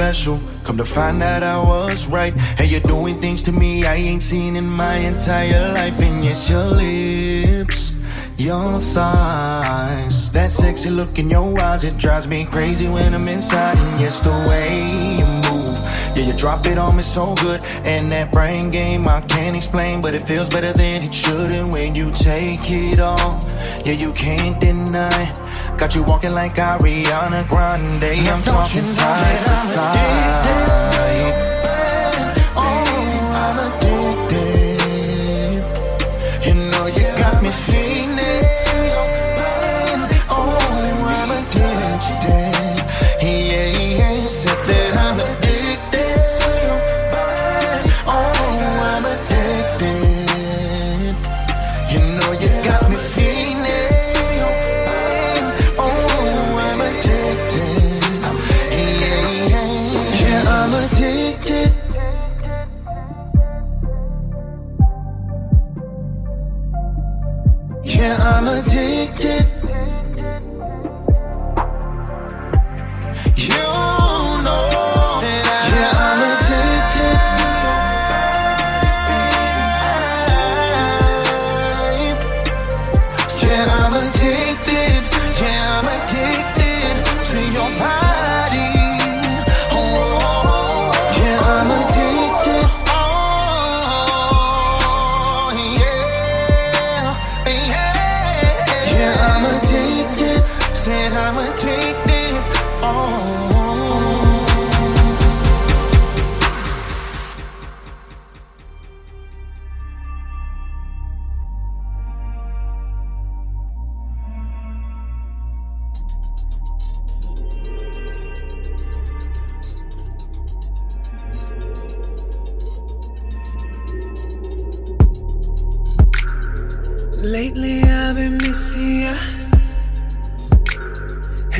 Special. 0.00 0.40
Come 0.64 0.78
to 0.78 0.84
find 0.86 1.22
out 1.22 1.42
I 1.42 1.58
was 1.62 2.06
right. 2.06 2.32
Hey, 2.58 2.64
you're 2.64 2.88
doing 2.96 3.20
things 3.20 3.42
to 3.42 3.52
me 3.52 3.84
I 3.84 3.96
ain't 3.96 4.22
seen 4.22 4.56
in 4.56 4.66
my 4.66 4.96
entire 4.96 5.74
life. 5.74 6.00
And 6.00 6.24
yes, 6.24 6.48
your 6.48 6.64
lips, 6.64 7.92
your 8.38 8.80
thighs, 8.80 10.32
that 10.32 10.52
sexy 10.52 10.88
look 10.88 11.18
in 11.18 11.28
your 11.28 11.60
eyes, 11.60 11.84
it 11.84 11.98
drives 11.98 12.26
me 12.26 12.46
crazy 12.46 12.88
when 12.88 13.12
I'm 13.12 13.28
inside. 13.28 13.76
And 13.76 14.00
yes, 14.00 14.20
the 14.20 14.36
way 14.48 15.18
you 15.18 15.26
move, 15.46 15.76
yeah, 16.16 16.24
you 16.28 16.32
drop 16.32 16.64
it 16.64 16.78
on 16.78 16.96
me 16.96 17.02
so 17.02 17.34
good. 17.34 17.62
And 17.84 18.10
that 18.10 18.32
brain 18.32 18.70
game 18.70 19.06
I 19.06 19.20
can't 19.20 19.54
explain, 19.54 20.00
but 20.00 20.14
it 20.14 20.22
feels 20.22 20.48
better 20.48 20.72
than 20.72 21.02
it 21.02 21.12
should. 21.12 21.50
And 21.50 21.70
when 21.70 21.94
you 21.94 22.10
take 22.12 22.70
it 22.70 23.00
all, 23.00 23.38
yeah, 23.84 23.98
you 24.04 24.12
can't 24.12 24.58
deny. 24.58 25.49
Got 25.80 25.94
you 25.94 26.02
walking 26.02 26.32
like 26.32 26.56
Ariana 26.56 27.48
Grande. 27.48 28.04
I'm 28.28 28.42
talking 28.42 28.84
side 28.84 29.44
to 29.46 29.56
side. 29.56 30.44
Oh, 32.54 32.60
I'm 33.34 33.58
addicted. 33.58 33.79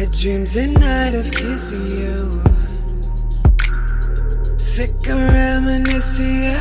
Had 0.00 0.12
dreams 0.12 0.56
at 0.56 0.70
night 0.70 1.14
of 1.14 1.30
kissing 1.30 1.90
you. 1.90 2.16
Sick 4.56 4.88
of 5.12 5.18
reminiscing 5.18 6.44
you. 6.44 6.58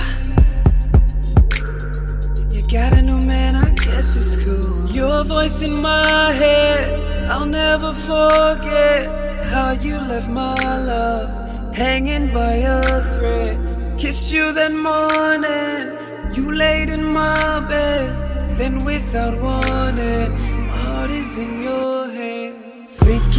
Got 2.69 2.97
a 2.97 3.01
new 3.01 3.21
man, 3.21 3.55
I 3.55 3.73
guess 3.75 4.17
it's 4.17 4.43
cool. 4.43 4.91
Your 4.91 5.23
voice 5.23 5.61
in 5.61 5.71
my 5.71 6.33
head, 6.33 7.29
I'll 7.29 7.45
never 7.45 7.93
forget 7.93 9.07
how 9.45 9.71
you 9.71 9.95
left 9.95 10.29
my 10.29 10.77
love 10.77 11.73
hanging 11.73 12.33
by 12.33 12.55
a 12.55 12.81
thread. 13.15 13.57
Kissed 13.97 14.33
you 14.33 14.51
that 14.51 14.73
morning, 14.73 16.35
you 16.35 16.53
laid 16.53 16.89
in 16.89 17.05
my 17.05 17.61
bed. 17.69 18.57
Then 18.57 18.83
without 18.83 19.41
warning, 19.41 20.48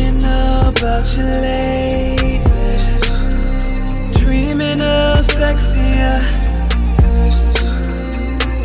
Thinking 0.01 0.25
about 0.25 1.15
you 1.15 1.25
lately, 1.25 2.41
dreaming 4.19 4.81
of 4.81 5.27
sexy. 5.27 5.79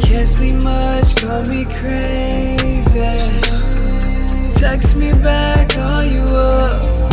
Can't 0.02 0.30
sleep 0.30 0.64
much, 0.64 1.16
call 1.18 1.44
me 1.48 1.66
crazy. 1.66 3.02
Text 4.57 4.95
me 4.95 5.12
back, 5.12 5.70
call 5.72 6.06
you 6.06 6.24
up. 6.24 7.12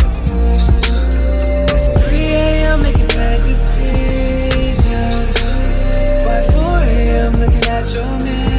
It's 1.75 1.89
3 1.89 2.17
a.m. 2.17 2.81
making 2.81 3.09
bad 3.09 3.41
decisions. 3.41 3.75
By 6.25 6.43
4 6.53 6.79
a.m. 6.79 7.33
looking 7.33 7.65
at 7.65 7.93
your 7.93 8.07
mentions. 8.21 8.52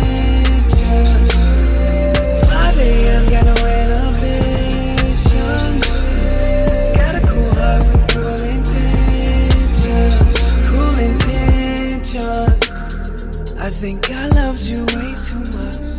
Think 13.83 14.11
I 14.11 14.27
loved 14.29 14.61
you 14.61 14.85
way 14.95 15.13
too 15.27 15.43
much. 15.59 15.91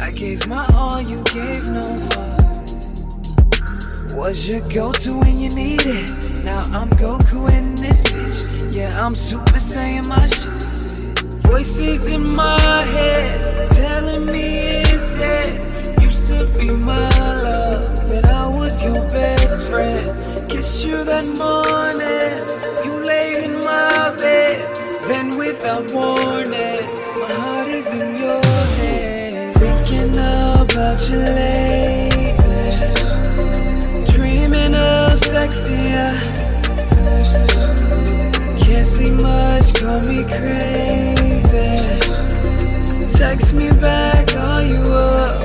I 0.00 0.10
gave 0.12 0.48
my 0.48 0.64
all, 0.72 0.98
you 0.98 1.22
gave 1.24 1.66
no 1.66 1.84
fuck. 2.08 2.40
Was 4.16 4.48
your 4.48 4.62
go-to 4.72 5.18
when 5.18 5.36
you 5.36 5.50
need 5.54 5.82
it. 5.84 6.08
Now 6.42 6.62
I'm 6.72 6.88
Goku 6.96 7.52
in 7.52 7.74
this 7.74 8.02
bitch. 8.04 8.72
Yeah, 8.72 8.88
I'm 8.96 9.14
Super 9.14 9.60
Saiyan 9.60 10.08
my 10.08 10.26
shit. 10.28 10.48
Voices 11.42 12.08
in 12.08 12.34
my 12.34 12.82
head 12.96 13.68
telling 13.72 14.24
me 14.24 14.78
instead. 14.78 16.00
Used 16.00 16.28
to 16.28 16.46
be 16.58 16.70
my 16.70 17.10
love, 17.44 18.08
that 18.08 18.24
I 18.24 18.46
was 18.56 18.82
your 18.82 19.02
best 19.10 19.68
friend. 19.68 20.48
Kissed 20.48 20.86
you 20.86 21.04
that 21.04 21.26
morning, 21.36 22.57
Then 25.08 25.36
without 25.38 25.90
warning, 25.94 26.84
my 27.18 27.32
heart 27.32 27.68
is 27.68 27.90
in 27.94 28.16
your 28.16 28.42
head. 28.76 29.54
Thinking 29.56 30.10
about 30.10 31.00
you 31.08 31.16
lately. 31.16 32.34
Dreaming 34.12 34.74
of 34.74 35.18
sexy. 35.18 35.72
yeah. 35.72 36.12
Can't 38.60 38.86
see 38.86 39.10
much, 39.10 39.72
call 39.80 40.00
me 40.00 40.24
crazy. 40.24 41.72
Text 43.16 43.54
me 43.54 43.70
back, 43.80 44.26
call 44.28 44.60
you 44.62 44.82
up. 44.92 45.40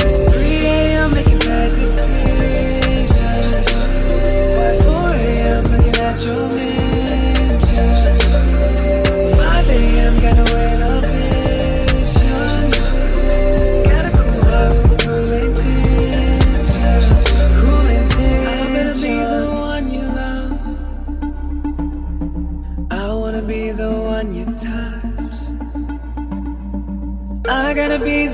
It's 0.00 0.18
3 0.32 0.42
a.m. 0.42 1.10
making 1.10 1.38
bad 1.40 1.70
decisions. 1.70 3.12
By 4.56 4.78
4 4.82 5.10
a.m. 5.12 5.64
looking 5.64 5.96
at 6.00 6.24
your 6.24 6.57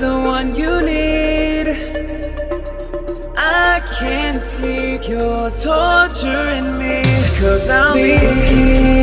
the 0.05 0.19
one 0.35 0.47
you 0.61 0.73
need. 0.91 1.67
I 3.37 3.81
can't 3.97 4.41
sleep, 4.41 5.01
you're 5.11 5.49
torturing 5.65 6.67
me. 6.81 6.97
Cause 7.39 7.69
I'll 7.69 7.93
be 7.93 8.17
dreaming 8.47 8.94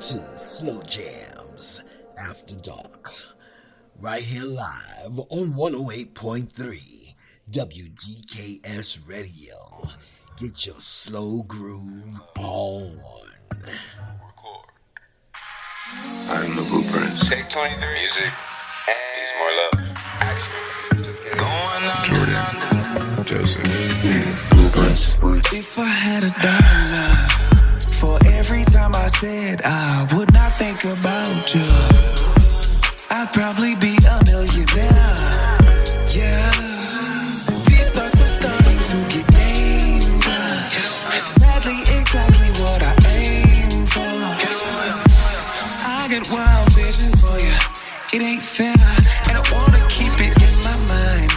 to 0.00 0.38
Slow 0.38 0.80
Jams 0.84 1.82
After 2.18 2.54
Dark, 2.56 3.12
right 4.00 4.22
here 4.22 4.46
live 4.46 5.18
on 5.28 5.52
108.3 5.52 7.14
WGKS 7.50 9.06
Radio. 9.06 9.90
Get 10.38 10.64
your 10.64 10.76
slow 10.76 11.42
groove 11.42 12.18
on. 12.38 12.98
I'm 16.30 16.56
the 16.56 16.62
blueprint. 16.70 17.20
Take 17.28 17.50
23 17.50 17.92
music. 17.92 18.32
He's 18.86 19.32
more 19.36 19.52
love. 19.60 21.04
Just 21.04 21.22
kidding. 21.22 21.38
Going 21.38 21.84
on 21.84 22.04
Jordan. 22.06 23.24
Joseph. 23.26 24.50
Blueprint. 24.50 25.52
If 25.52 25.78
I 25.78 25.84
had 25.84 26.24
a 26.24 26.30
dollar 26.40 27.29
for 28.00 28.18
every 28.32 28.64
time 28.64 28.94
I 28.94 29.08
said 29.08 29.60
I 29.62 30.08
would 30.16 30.32
not 30.32 30.52
think 30.54 30.84
about 30.84 31.52
you, 31.54 31.68
I'd 33.10 33.28
probably 33.30 33.76
be 33.76 33.92
a 34.08 34.16
millionaire. 34.24 35.20
Yeah. 36.08 36.48
These 37.68 37.92
thoughts 37.92 38.16
are 38.24 38.34
starting 38.40 38.80
to 38.90 38.96
get 39.12 39.26
dangerous. 39.36 41.04
Sadly, 41.36 41.78
exactly 42.00 42.50
what 42.64 42.80
I 42.80 42.94
aim 43.20 43.84
for. 43.84 44.16
I 45.84 46.08
get 46.08 46.24
wild 46.32 46.72
visions 46.72 47.20
for 47.20 47.36
you. 47.36 47.56
It 48.16 48.22
ain't 48.24 48.42
fair, 48.42 48.80
and 49.28 49.36
I 49.36 49.42
wanna 49.52 49.84
keep 49.92 50.16
it 50.26 50.34
in 50.48 50.54
my 50.64 50.76
mind, 50.88 51.32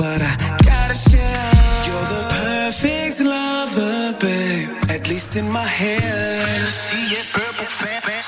but 0.00 0.20
I 0.24 0.32
gotta 0.64 0.96
share. 0.96 1.52
You're 1.84 2.08
the 2.14 2.22
perfect 2.40 3.20
lover, 3.20 4.16
babe. 4.18 4.70
At 4.88 5.10
least 5.10 5.36
in 5.36 5.50
my 5.50 5.68
head. 5.80 6.05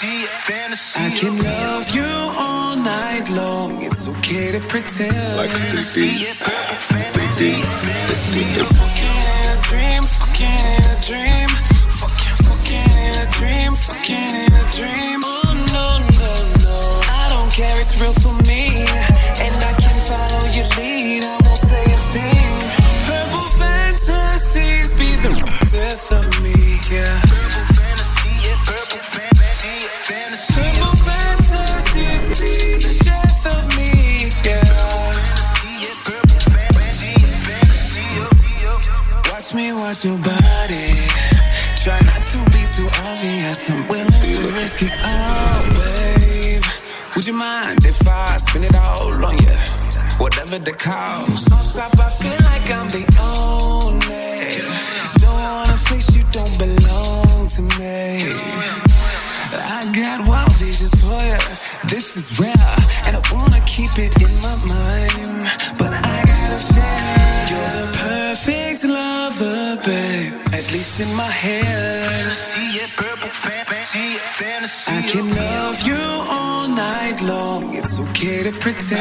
I 0.01 1.11
can 1.17 1.37
love 1.39 1.91
you 1.93 2.07
all 2.39 2.77
night 2.77 3.29
long. 3.31 3.83
It's 3.83 4.07
okay 4.07 4.53
to 4.53 4.61
pretend. 4.61 5.11
Like 5.37 5.51
a 5.51 5.59
3D. 5.75 6.23
3D. 6.39 7.59
3D. 8.07 8.63
Fucking 8.79 9.23
in 9.27 9.47
a 9.51 9.59
dream, 9.67 10.03
fucking 10.07 10.47
in 10.47 10.85
a 10.87 10.97
dream. 11.03 11.49
Fucking, 11.99 12.37
fucking 12.47 12.95
in 12.95 13.15
a 13.19 13.31
dream, 13.33 13.75
fucking 13.75 14.31
in 14.39 14.53
a 14.55 14.65
dream. 14.71 15.19
Oh 15.25 15.67
no, 15.75 15.99
no, 16.15 16.31
no. 16.63 17.01
I 17.11 17.27
don't 17.31 17.51
care, 17.51 17.75
it's 17.81 18.01
real 18.01 18.13
for 18.13 18.33
me. 18.35 18.38
Watch 39.99 40.05
your 40.05 40.19
body. 40.19 40.95
Try 41.83 41.99
not 42.07 42.23
to 42.31 42.39
be 42.55 42.63
too 42.73 42.89
obvious. 43.03 43.69
I'm 43.69 43.89
willing 43.89 44.07
to 44.07 44.55
risk 44.55 44.81
it 44.81 44.93
all, 45.05 45.63
babe. 45.75 46.63
Would 47.17 47.27
you 47.27 47.33
mind 47.33 47.85
if 47.85 48.07
I 48.07 48.37
spend 48.37 48.67
it 48.67 48.77
all 48.77 49.13
on 49.13 49.39
you? 49.39 49.57
Whatever 50.19 50.61
the 50.61 50.71
cost. 50.71 51.51
On 51.51 51.91
top, 51.91 51.99
I 51.99 52.11
feel 52.11 52.38
I 74.87 75.01
can 75.01 75.31
love 75.31 75.81
you 75.87 75.97
all 75.97 76.69
night 76.69 77.23
long. 77.23 77.75
It's 77.75 77.99
okay 77.99 78.43
to 78.43 78.53
pretend. 78.53 79.01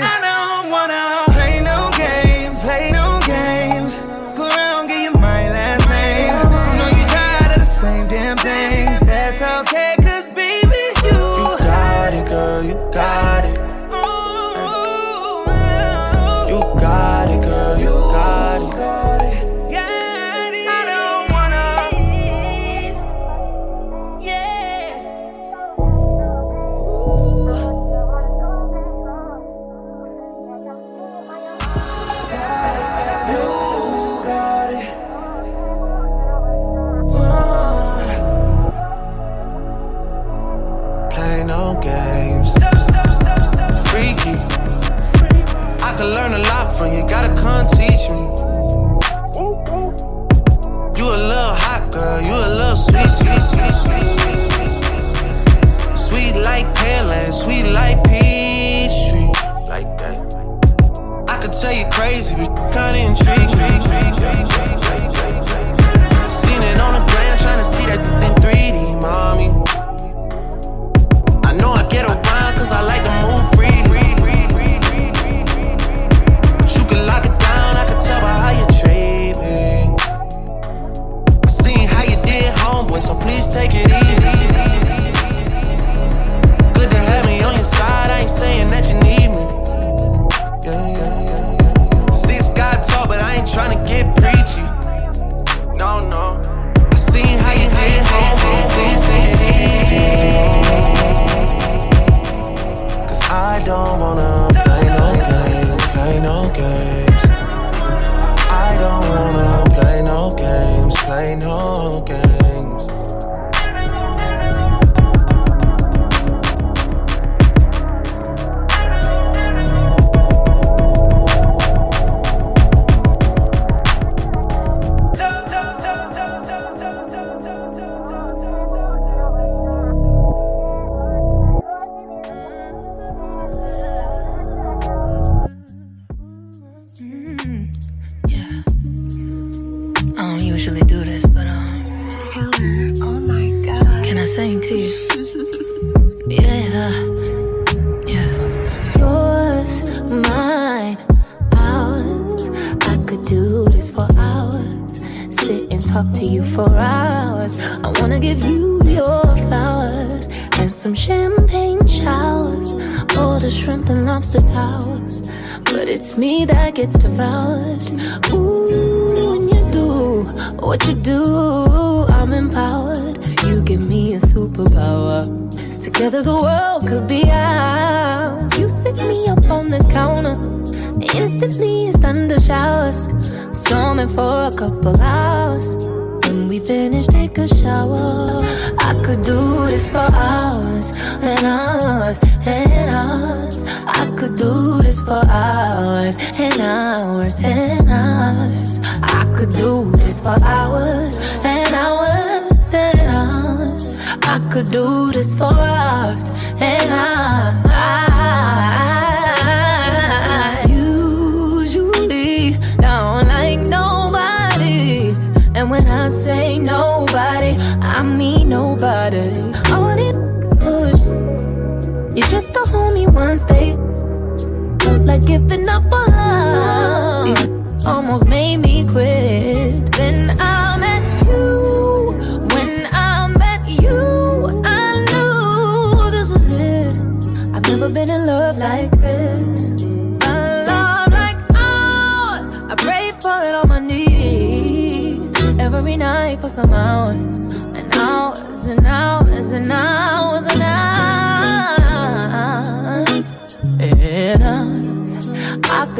Friday. 219.11 219.50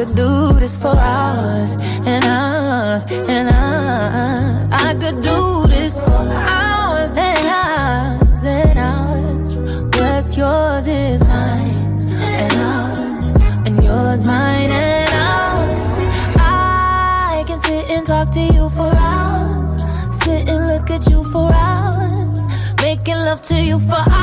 could 0.04 0.16
do 0.16 0.52
this 0.58 0.76
for 0.76 0.96
hours 0.96 1.74
and 2.04 2.24
hours 2.24 3.04
and 3.08 3.48
hours. 3.48 4.68
I 4.72 4.94
could 4.94 5.20
do 5.20 5.66
this 5.68 5.96
for 6.00 6.26
hours 6.56 7.12
and 7.14 7.46
hours 7.46 8.44
and 8.44 8.78
hours. 8.78 9.58
What's 9.96 10.36
yours 10.36 10.88
is 10.88 11.22
mine 11.24 12.08
and 12.10 12.52
ours, 12.52 13.36
and 13.66 13.84
yours 13.84 14.24
mine 14.24 14.70
and 14.70 15.10
ours. 15.12 15.86
I 16.36 17.44
can 17.46 17.62
sit 17.62 17.88
and 17.90 18.04
talk 18.04 18.32
to 18.32 18.40
you 18.40 18.70
for 18.70 18.92
hours, 18.96 19.72
sit 20.24 20.48
and 20.48 20.66
look 20.66 20.90
at 20.90 21.08
you 21.08 21.22
for 21.30 21.48
hours, 21.54 22.46
making 22.80 23.20
love 23.28 23.40
to 23.42 23.54
you 23.54 23.78
for 23.78 24.02
hours 24.10 24.21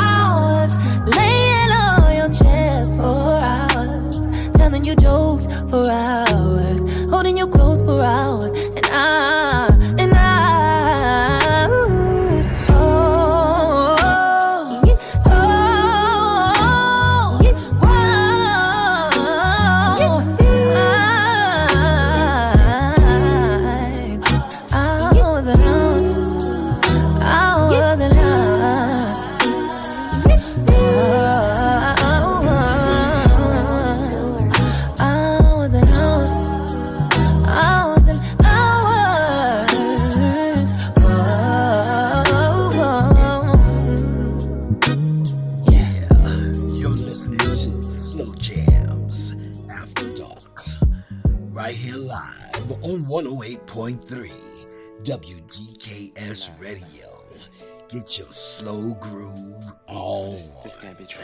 slow 58.59 58.93
groove. 58.95 59.71
Oh, 59.87 60.31
this, 60.31 60.51
this 60.63 60.75
can't 60.75 60.97
be 60.97 61.05
true. 61.05 61.23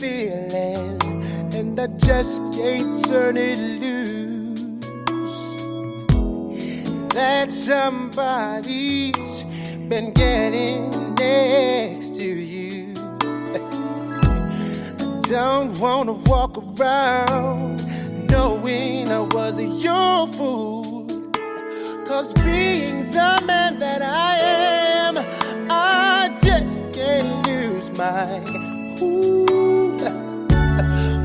feeling 0.00 0.98
and 1.54 1.80
I 1.80 1.86
just 1.96 2.42
can't 2.52 3.02
turn 3.06 3.36
it 3.38 3.58
loose. 3.80 4.60
That 7.14 7.50
somebody's 7.50 9.44
been 9.88 10.12
getting 10.12 11.14
there. 11.14 11.95
don't 15.28 15.76
wanna 15.80 16.12
walk 16.12 16.56
around 16.56 17.82
knowing 18.30 19.10
I 19.10 19.20
was 19.32 19.60
your 19.60 19.74
young 19.80 20.32
fool. 20.32 21.06
Cause 22.06 22.32
being 22.34 23.10
the 23.10 23.42
man 23.44 23.80
that 23.80 24.02
I 24.02 24.38
am, 24.38 25.16
I 25.68 26.30
just 26.42 26.84
can't 26.92 27.46
lose 27.46 27.90
my 27.98 28.40
cool. 28.98 29.98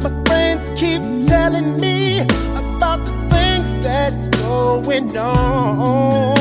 My 0.02 0.24
friends 0.26 0.70
keep 0.70 1.02
telling 1.28 1.80
me 1.80 2.22
about 2.22 3.06
the 3.06 3.14
things 3.30 3.86
that's 3.86 4.30
going 4.30 5.16
on. 5.16 6.41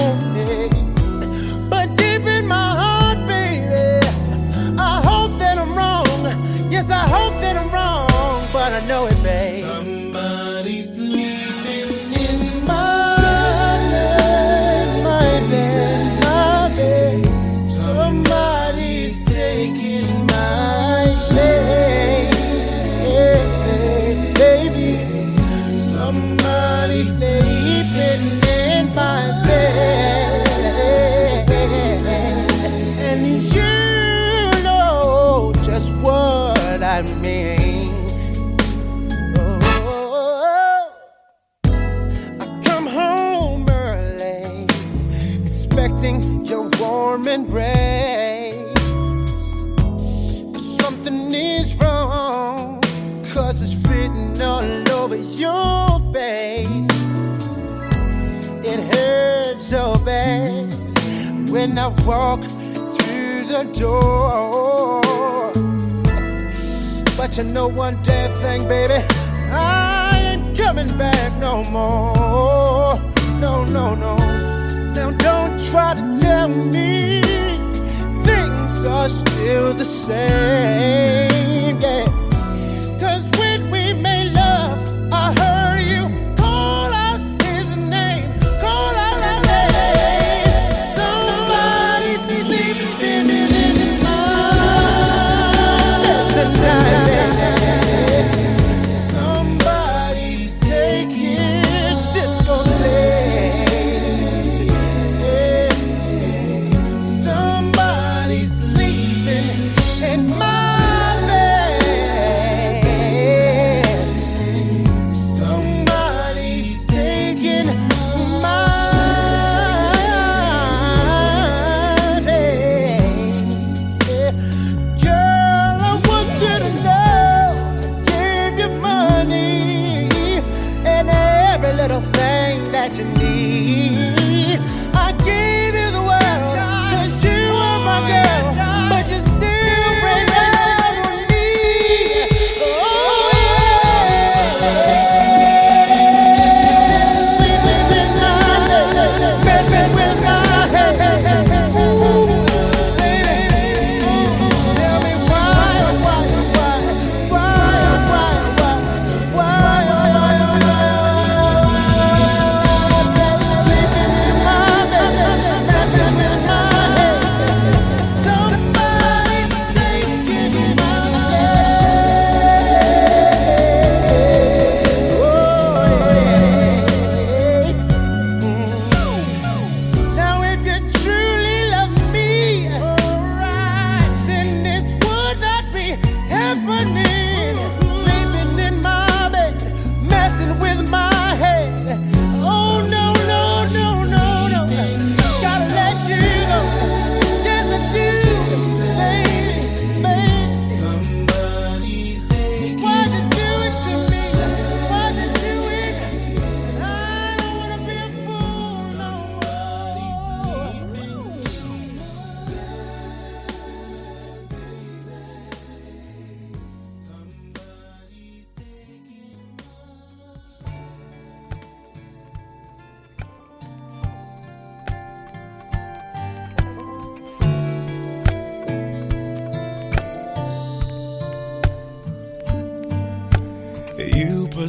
gotta 8.71 8.87
know 8.87 9.07
it, 9.07 9.23
babe. 9.23 9.65
Somebody's 9.65 10.95
sleeping 10.95 11.91
in 12.13 12.67
my 12.67 13.17
bed, 13.91 15.03
my 15.03 15.31
bed, 15.51 16.23
my 16.23 16.77
bed. 16.77 17.27
Somebody's 17.55 19.25
taking 19.25 20.27
my 20.27 21.15
place, 21.29 22.35
baby. 24.39 24.91
Somebody's. 25.93 27.30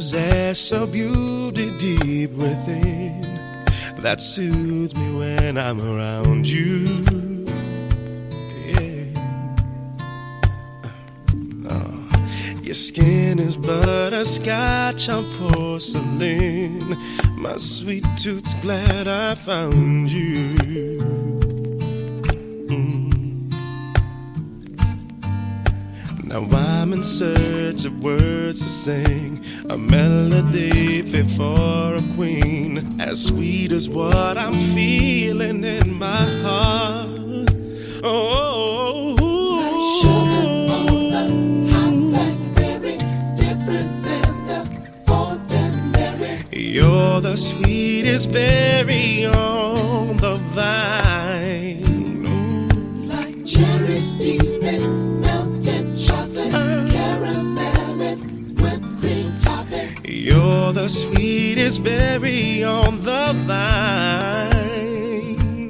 Possess 0.02 0.72
a 0.72 0.84
beauty 0.84 1.70
deep 1.78 2.32
within 2.32 3.22
that 3.98 4.20
soothes 4.20 4.96
me 4.96 5.14
when 5.14 5.56
I'm 5.56 5.80
around 5.80 6.44
you. 6.44 7.04
Yeah. 8.66 9.06
Oh, 11.70 12.08
your 12.64 12.74
skin 12.74 13.38
is 13.38 13.56
butterscotch 13.56 15.08
on 15.08 15.24
porcelain. 15.38 16.80
My 17.36 17.56
sweet 17.58 18.04
tooth's 18.16 18.54
glad 18.54 19.06
I 19.06 19.36
found 19.36 20.10
you. 20.10 20.56
Mm. 22.66 23.12
Now 26.24 26.44
I'm 26.58 26.92
in 26.92 27.04
search 27.04 27.84
of 27.84 28.02
words 28.02 28.62
to 28.62 28.68
sing, 28.68 29.41
a 29.68 29.78
melody 29.78 31.02
fit 31.02 31.26
for 31.30 31.94
a 31.94 32.02
queen, 32.14 33.00
as 33.00 33.24
sweet 33.24 33.72
as 33.72 33.88
what 33.88 34.36
I'm 34.36 34.54
feeling 34.74 35.64
in 35.64 35.98
my 35.98 36.24
heart. 36.42 37.08
Oh, 38.02 39.16
You're 46.50 47.20
the 47.20 47.36
sweetest 47.36 48.32
berry 48.32 49.26
on 49.26 50.16
the 50.16 50.36
vine. 50.54 51.01
The 60.82 60.88
sweetest 60.88 61.84
berry 61.84 62.64
on 62.64 63.04
the 63.04 63.32
vine. 63.46 64.56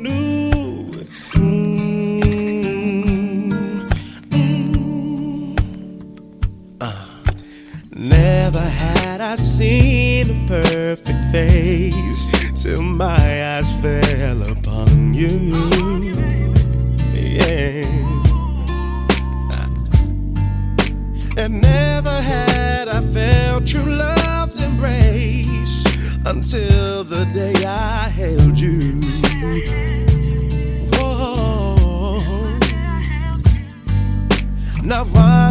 Ooh. 0.07 0.91
Mm. 1.35 2.23
Mm. 4.31 5.55
Uh. 6.81 7.07
Never 7.95 8.61
had 8.61 9.21
I 9.21 9.37
seen 9.37 10.31
a 10.31 10.47
perfect 10.49 11.25
face 11.31 12.27
till 12.63 12.81
my 12.81 13.57
eyes 13.57 13.71
fell 13.83 14.41
upon 14.51 15.13
you. 15.13 15.82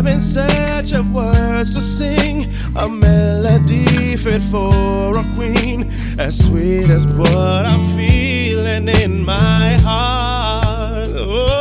I'm 0.02 0.07
in 0.07 0.22
search 0.22 0.94
of 0.94 1.14
words 1.14 1.76
to 1.76 1.80
sing, 1.80 2.48
a 2.76 2.90
melody 2.90 4.18
fit 4.18 4.41
for 4.41 5.15
a 5.15 5.23
queen, 5.36 5.91
as 6.18 6.44
sweet 6.44 6.90
as 6.90 7.06
what 7.06 7.68
I'm 7.68 7.95
feeling 7.95 8.88
in 8.88 9.23
my 9.23 9.78
heart. 9.84 11.07
Oh, 11.11 11.60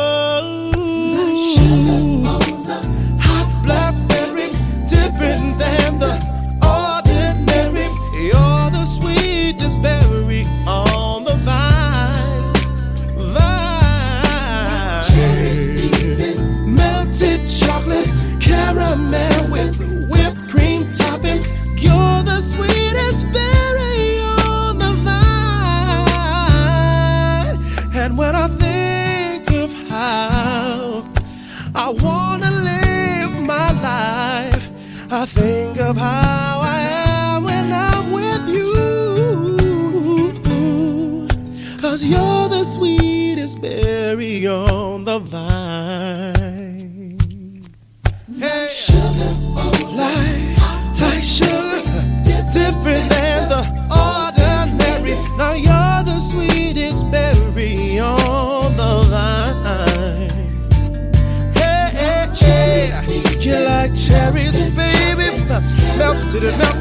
melted 66.33 66.49
and 66.49 66.57
melted 66.59 66.80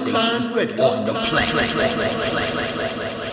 station 0.00 0.48
on 0.78 1.04
the 1.04 1.12
planet. 1.12 3.29